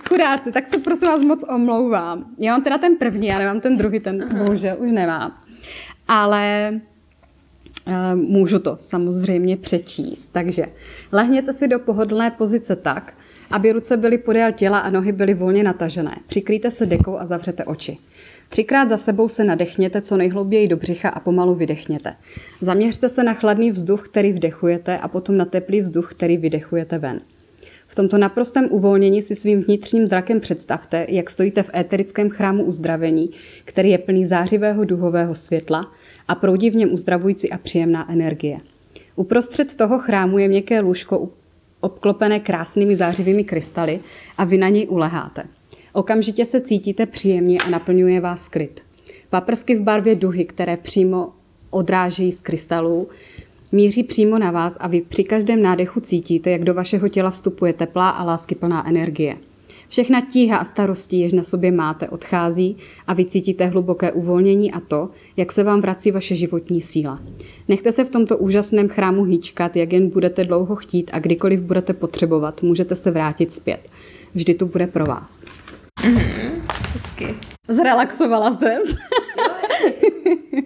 Chudáci, 0.08 0.52
tak 0.52 0.66
se 0.66 0.80
prosím 0.80 1.08
vás 1.08 1.24
moc 1.24 1.44
omlouvám. 1.54 2.24
Já 2.38 2.52
mám 2.52 2.62
teda 2.62 2.78
ten 2.78 2.96
první, 2.96 3.26
já 3.26 3.38
nemám 3.38 3.60
ten 3.60 3.76
druhý, 3.76 4.00
ten 4.00 4.38
bohužel 4.38 4.76
už 4.78 4.92
nemám. 4.92 5.34
Ale 6.08 6.72
můžu 8.14 8.58
to 8.58 8.76
samozřejmě 8.80 9.56
přečíst. 9.56 10.28
Takže 10.32 10.66
lehněte 11.12 11.52
si 11.52 11.68
do 11.68 11.78
pohodlné 11.78 12.30
pozice 12.30 12.76
tak, 12.76 13.14
aby 13.50 13.72
ruce 13.72 13.96
byly 13.96 14.18
podél 14.18 14.52
těla 14.52 14.78
a 14.78 14.90
nohy 14.90 15.12
byly 15.12 15.34
volně 15.34 15.64
natažené. 15.64 16.16
Přikryjte 16.26 16.70
se 16.70 16.86
dekou 16.86 17.18
a 17.18 17.26
zavřete 17.26 17.64
oči. 17.64 17.98
Třikrát 18.48 18.88
za 18.88 18.96
sebou 18.96 19.28
se 19.28 19.44
nadechněte 19.44 20.00
co 20.00 20.16
nejhlouběji 20.16 20.68
do 20.68 20.76
břicha 20.76 21.08
a 21.08 21.20
pomalu 21.20 21.54
vydechněte. 21.54 22.14
Zaměřte 22.60 23.08
se 23.08 23.24
na 23.24 23.34
chladný 23.34 23.70
vzduch, 23.70 24.08
který 24.08 24.32
vdechujete 24.32 24.98
a 24.98 25.08
potom 25.08 25.36
na 25.36 25.44
teplý 25.44 25.80
vzduch, 25.80 26.10
který 26.10 26.36
vydechujete 26.36 26.98
ven. 26.98 27.20
V 27.86 27.94
tomto 27.94 28.18
naprostém 28.18 28.68
uvolnění 28.70 29.22
si 29.22 29.36
svým 29.36 29.62
vnitřním 29.62 30.06
zrakem 30.06 30.40
představte, 30.40 31.06
jak 31.08 31.30
stojíte 31.30 31.62
v 31.62 31.70
éterickém 31.74 32.30
chrámu 32.30 32.64
uzdravení, 32.64 33.30
který 33.64 33.90
je 33.90 33.98
plný 33.98 34.26
zářivého 34.26 34.84
duhového 34.84 35.34
světla 35.34 35.92
a 36.28 36.34
proudí 36.34 36.70
v 36.70 36.76
něm 36.76 36.92
uzdravující 36.92 37.52
a 37.52 37.58
příjemná 37.58 38.12
energie. 38.12 38.58
Uprostřed 39.16 39.74
toho 39.74 39.98
chrámu 39.98 40.38
je 40.38 40.48
měkké 40.48 40.80
lůžko 40.80 41.28
obklopené 41.80 42.40
krásnými 42.40 42.96
zářivými 42.96 43.44
krystaly 43.44 44.00
a 44.38 44.44
vy 44.44 44.58
na 44.58 44.68
něj 44.68 44.86
uleháte. 44.90 45.42
Okamžitě 45.92 46.46
se 46.46 46.60
cítíte 46.60 47.06
příjemně 47.06 47.58
a 47.58 47.70
naplňuje 47.70 48.20
vás 48.20 48.48
klid. 48.48 48.80
Paprsky 49.30 49.74
v 49.74 49.82
barvě 49.82 50.14
duhy, 50.14 50.44
které 50.44 50.76
přímo 50.76 51.32
odrážejí 51.70 52.32
z 52.32 52.40
krystalů, 52.40 53.08
míří 53.72 54.02
přímo 54.02 54.38
na 54.38 54.50
vás 54.50 54.76
a 54.80 54.88
vy 54.88 55.00
při 55.00 55.24
každém 55.24 55.62
nádechu 55.62 56.00
cítíte, 56.00 56.50
jak 56.50 56.64
do 56.64 56.74
vašeho 56.74 57.08
těla 57.08 57.30
vstupuje 57.30 57.72
teplá 57.72 58.10
a 58.10 58.24
láskyplná 58.24 58.88
energie. 58.88 59.36
Všechna 59.88 60.20
tíha 60.20 60.56
a 60.56 60.64
starosti, 60.64 61.16
jež 61.16 61.32
na 61.32 61.42
sobě 61.42 61.72
máte, 61.72 62.08
odchází 62.08 62.76
a 63.06 63.14
vy 63.14 63.24
cítíte 63.24 63.66
hluboké 63.66 64.12
uvolnění 64.12 64.72
a 64.72 64.80
to, 64.80 65.08
jak 65.36 65.52
se 65.52 65.62
vám 65.62 65.80
vrací 65.80 66.10
vaše 66.10 66.34
životní 66.34 66.80
síla. 66.80 67.22
Nechte 67.68 67.92
se 67.92 68.04
v 68.04 68.10
tomto 68.10 68.38
úžasném 68.38 68.88
chrámu 68.88 69.24
hýčkat, 69.24 69.76
jak 69.76 69.92
jen 69.92 70.10
budete 70.10 70.44
dlouho 70.44 70.76
chtít 70.76 71.10
a 71.12 71.18
kdykoliv 71.18 71.60
budete 71.60 71.92
potřebovat, 71.92 72.62
můžete 72.62 72.96
se 72.96 73.10
vrátit 73.10 73.52
zpět. 73.52 73.88
Vždy 74.34 74.54
tu 74.54 74.66
bude 74.66 74.86
pro 74.86 75.04
vás. 75.04 75.44
Mm-hmm, 76.00 76.62
hezky. 76.92 77.34
Zrelaxovala 77.68 78.52
ses. 78.52 78.94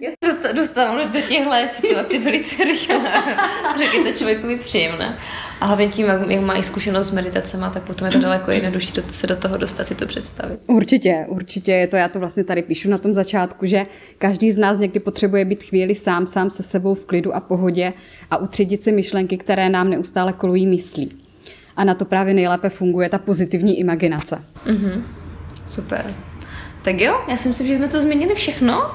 Já 0.01 0.11
se 0.25 0.28
dostávám 0.55 1.11
do 1.11 1.21
těchto 1.21 1.51
situací 1.69 2.19
velice 2.19 2.63
rychle. 2.63 2.99
Řekl 3.77 3.95
je 3.95 4.03
to 4.03 4.17
člověku 4.17 4.47
příjemné. 4.59 5.17
A 5.61 5.65
hlavně 5.65 5.87
tím, 5.87 6.05
jak, 6.05 6.29
jak 6.29 6.41
má 6.41 6.55
i 6.55 6.63
zkušenost 6.63 7.07
s 7.07 7.11
meditacemi, 7.11 7.65
tak 7.73 7.83
potom 7.83 8.05
je 8.05 8.11
to 8.11 8.19
daleko 8.19 8.51
jednodušší 8.51 8.93
do, 8.93 9.03
se 9.07 9.27
do 9.27 9.35
toho 9.35 9.57
dostat, 9.57 9.87
si 9.87 9.95
to 9.95 10.05
představit. 10.05 10.59
Určitě, 10.67 11.25
určitě 11.27 11.71
je 11.71 11.87
to, 11.87 11.95
já 11.95 12.07
to 12.07 12.19
vlastně 12.19 12.43
tady 12.43 12.61
píšu 12.61 12.89
na 12.89 12.97
tom 12.97 13.13
začátku, 13.13 13.65
že 13.65 13.85
každý 14.17 14.51
z 14.51 14.57
nás 14.57 14.77
někdy 14.77 14.99
potřebuje 14.99 15.45
být 15.45 15.63
chvíli 15.63 15.95
sám, 15.95 16.27
sám 16.27 16.49
se 16.49 16.63
sebou 16.63 16.93
v 16.93 17.05
klidu 17.05 17.35
a 17.35 17.39
pohodě 17.39 17.93
a 18.31 18.37
utředit 18.37 18.83
si 18.83 18.91
myšlenky, 18.91 19.37
které 19.37 19.69
nám 19.69 19.89
neustále 19.89 20.33
kolují 20.33 20.67
myslí. 20.67 21.11
A 21.75 21.83
na 21.83 21.95
to 21.95 22.05
právě 22.05 22.33
nejlépe 22.33 22.69
funguje 22.69 23.09
ta 23.09 23.17
pozitivní 23.17 23.79
imaginace. 23.79 24.43
Mm-hmm. 24.65 25.03
Super. 25.67 26.13
Tak 26.81 27.01
jo, 27.01 27.21
já 27.27 27.37
si 27.37 27.47
myslím, 27.47 27.67
že 27.67 27.75
jsme 27.75 27.87
to 27.87 28.01
změnili 28.01 28.35
všechno. 28.35 28.91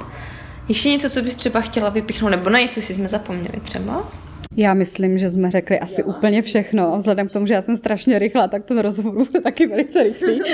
Ještě 0.69 0.89
něco, 0.89 1.11
co 1.11 1.23
bys 1.23 1.37
třeba 1.37 1.61
chtěla 1.61 1.89
vypichnout, 1.89 2.31
nebo 2.31 2.51
na 2.51 2.59
něco 2.59 2.81
si 2.81 2.95
jsme 2.95 3.09
zapomněli 3.09 3.61
třeba? 3.63 4.13
Já 4.57 4.75
myslím, 4.75 5.19
že 5.19 5.31
jsme 5.31 5.51
řekli 5.51 5.81
asi 5.81 6.01
jo. 6.01 6.07
úplně 6.07 6.43
všechno. 6.43 6.97
Vzhledem 6.97 7.29
k 7.29 7.33
tomu, 7.33 7.47
že 7.47 7.55
já 7.55 7.63
jsem 7.63 7.77
strašně 7.77 8.19
rychlá, 8.19 8.49
tak 8.49 8.65
ten 8.65 8.79
rozhovor 8.79 9.15
bude 9.15 9.41
taky 9.41 9.67
velice 9.67 10.03
rychlý. 10.03 10.41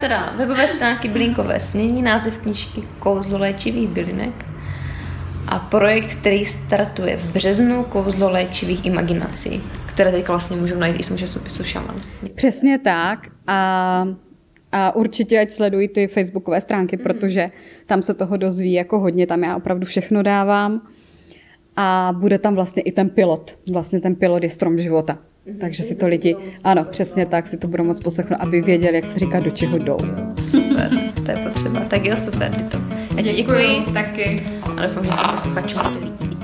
teda 0.00 0.32
webové 0.36 0.68
stránky 0.68 1.08
Blinkové 1.08 1.60
snění, 1.60 2.02
název 2.02 2.36
knižky 2.36 2.82
Kouzlo 2.98 3.38
léčivých 3.38 3.88
bylinek 3.88 4.44
a 5.48 5.58
projekt, 5.58 6.14
který 6.14 6.44
startuje 6.44 7.16
v 7.16 7.32
březnu 7.32 7.84
Kouzlo 7.84 8.30
léčivých 8.30 8.84
imaginací, 8.86 9.62
které 9.86 10.12
teď 10.12 10.28
vlastně 10.28 10.56
můžou 10.56 10.78
najít 10.78 11.00
i 11.00 11.02
v 11.02 11.08
tom 11.08 11.18
časopisu 11.18 11.64
Šaman. 11.64 11.96
Přesně 12.34 12.78
tak. 12.78 13.18
A 13.46 14.08
a 14.76 14.96
určitě 14.96 15.40
ať 15.40 15.50
sledují 15.50 15.88
ty 15.88 16.06
facebookové 16.06 16.60
stránky, 16.60 16.96
mm-hmm. 16.96 17.02
protože 17.02 17.50
tam 17.86 18.02
se 18.02 18.14
toho 18.14 18.36
dozví 18.36 18.72
jako 18.72 18.98
hodně, 18.98 19.26
tam 19.26 19.42
já 19.42 19.56
opravdu 19.56 19.86
všechno 19.86 20.22
dávám. 20.22 20.80
A 21.76 22.14
bude 22.18 22.38
tam 22.38 22.54
vlastně 22.54 22.82
i 22.82 22.92
ten 22.92 23.10
pilot. 23.10 23.58
Vlastně 23.72 24.00
ten 24.00 24.14
pilot 24.14 24.42
je 24.42 24.50
strom 24.50 24.78
života. 24.78 25.18
Mm-hmm. 25.18 25.58
Takže 25.58 25.82
si 25.82 25.94
to 25.94 26.06
lidi, 26.06 26.36
ano, 26.64 26.84
přesně 26.84 27.26
tak, 27.26 27.46
si 27.46 27.56
to 27.56 27.68
budou 27.68 27.84
moc 27.84 28.00
poslechnout, 28.00 28.38
aby 28.40 28.62
věděli, 28.62 28.96
jak 28.96 29.06
se 29.06 29.18
říká, 29.18 29.40
do 29.40 29.50
čeho 29.50 29.78
jdou. 29.78 29.98
Super, 30.38 30.90
to 31.24 31.30
je 31.30 31.36
potřeba. 31.36 31.80
Tak 31.84 32.04
jo, 32.04 32.16
super, 32.16 32.50
to. 32.70 32.78
Já 33.16 33.22
ti 33.22 33.32
děkuji. 33.32 33.36
děkuji. 33.36 33.94
Taky. 33.94 34.44
A 34.76 34.82
doufám, 34.82 35.04
že 35.04 35.12
se 35.12 35.24
posluchačům 35.32 35.80
líbí. 35.94 36.35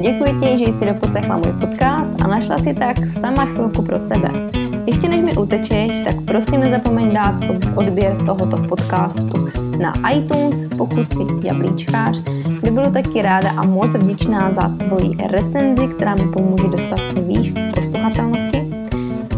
Děkuji 0.00 0.40
ti, 0.40 0.58
že 0.58 0.72
jsi 0.72 0.86
doposlechla 0.86 1.36
můj 1.36 1.52
podcast 1.60 2.22
a 2.22 2.26
našla 2.26 2.58
si 2.58 2.74
tak 2.74 3.10
sama 3.10 3.44
chvilku 3.44 3.82
pro 3.82 4.00
sebe. 4.00 4.30
Ještě 4.86 5.08
než 5.08 5.20
mi 5.20 5.36
utečeš, 5.36 6.00
tak 6.04 6.14
prosím 6.24 6.60
nezapomeň 6.60 7.14
dát 7.14 7.34
odběr 7.74 8.16
tohoto 8.26 8.56
podcastu 8.68 9.48
na 9.80 10.10
iTunes, 10.10 10.64
pokud 10.78 11.12
jsi 11.12 11.46
jablíčkář, 11.46 12.18
by 12.62 12.70
bylo 12.70 12.90
taky 12.90 13.22
ráda 13.22 13.50
a 13.50 13.64
moc 13.64 13.94
vděčná 13.94 14.52
za 14.52 14.68
tvoji 14.68 15.16
recenzi, 15.30 15.88
která 15.88 16.14
mi 16.14 16.32
pomůže 16.32 16.68
dostat 16.68 16.98
se 16.98 17.20
výš 17.20 17.52
v 17.52 17.72
posluchatelnosti. 17.74 18.75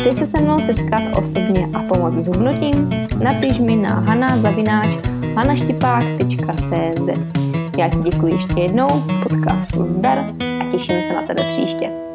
Chceš 0.00 0.16
se 0.16 0.26
se 0.26 0.40
mnou 0.40 0.60
setkat 0.60 1.02
osobně 1.18 1.68
a 1.74 1.82
pomoct 1.82 2.16
s 2.16 2.26
hodnotím? 2.26 2.90
Napiš 3.22 3.58
mi 3.58 3.76
na 3.76 3.94
hana.zavináč 3.94 4.88
hanaštipák.cz 5.34 7.08
Já 7.78 7.88
ti 7.88 8.10
děkuji 8.10 8.32
ještě 8.32 8.60
jednou, 8.60 8.88
podcastu 9.22 9.84
zdar 9.84 10.24
těším 10.70 11.02
se 11.02 11.12
na 11.12 11.22
tebe 11.22 11.44
příště. 11.48 12.09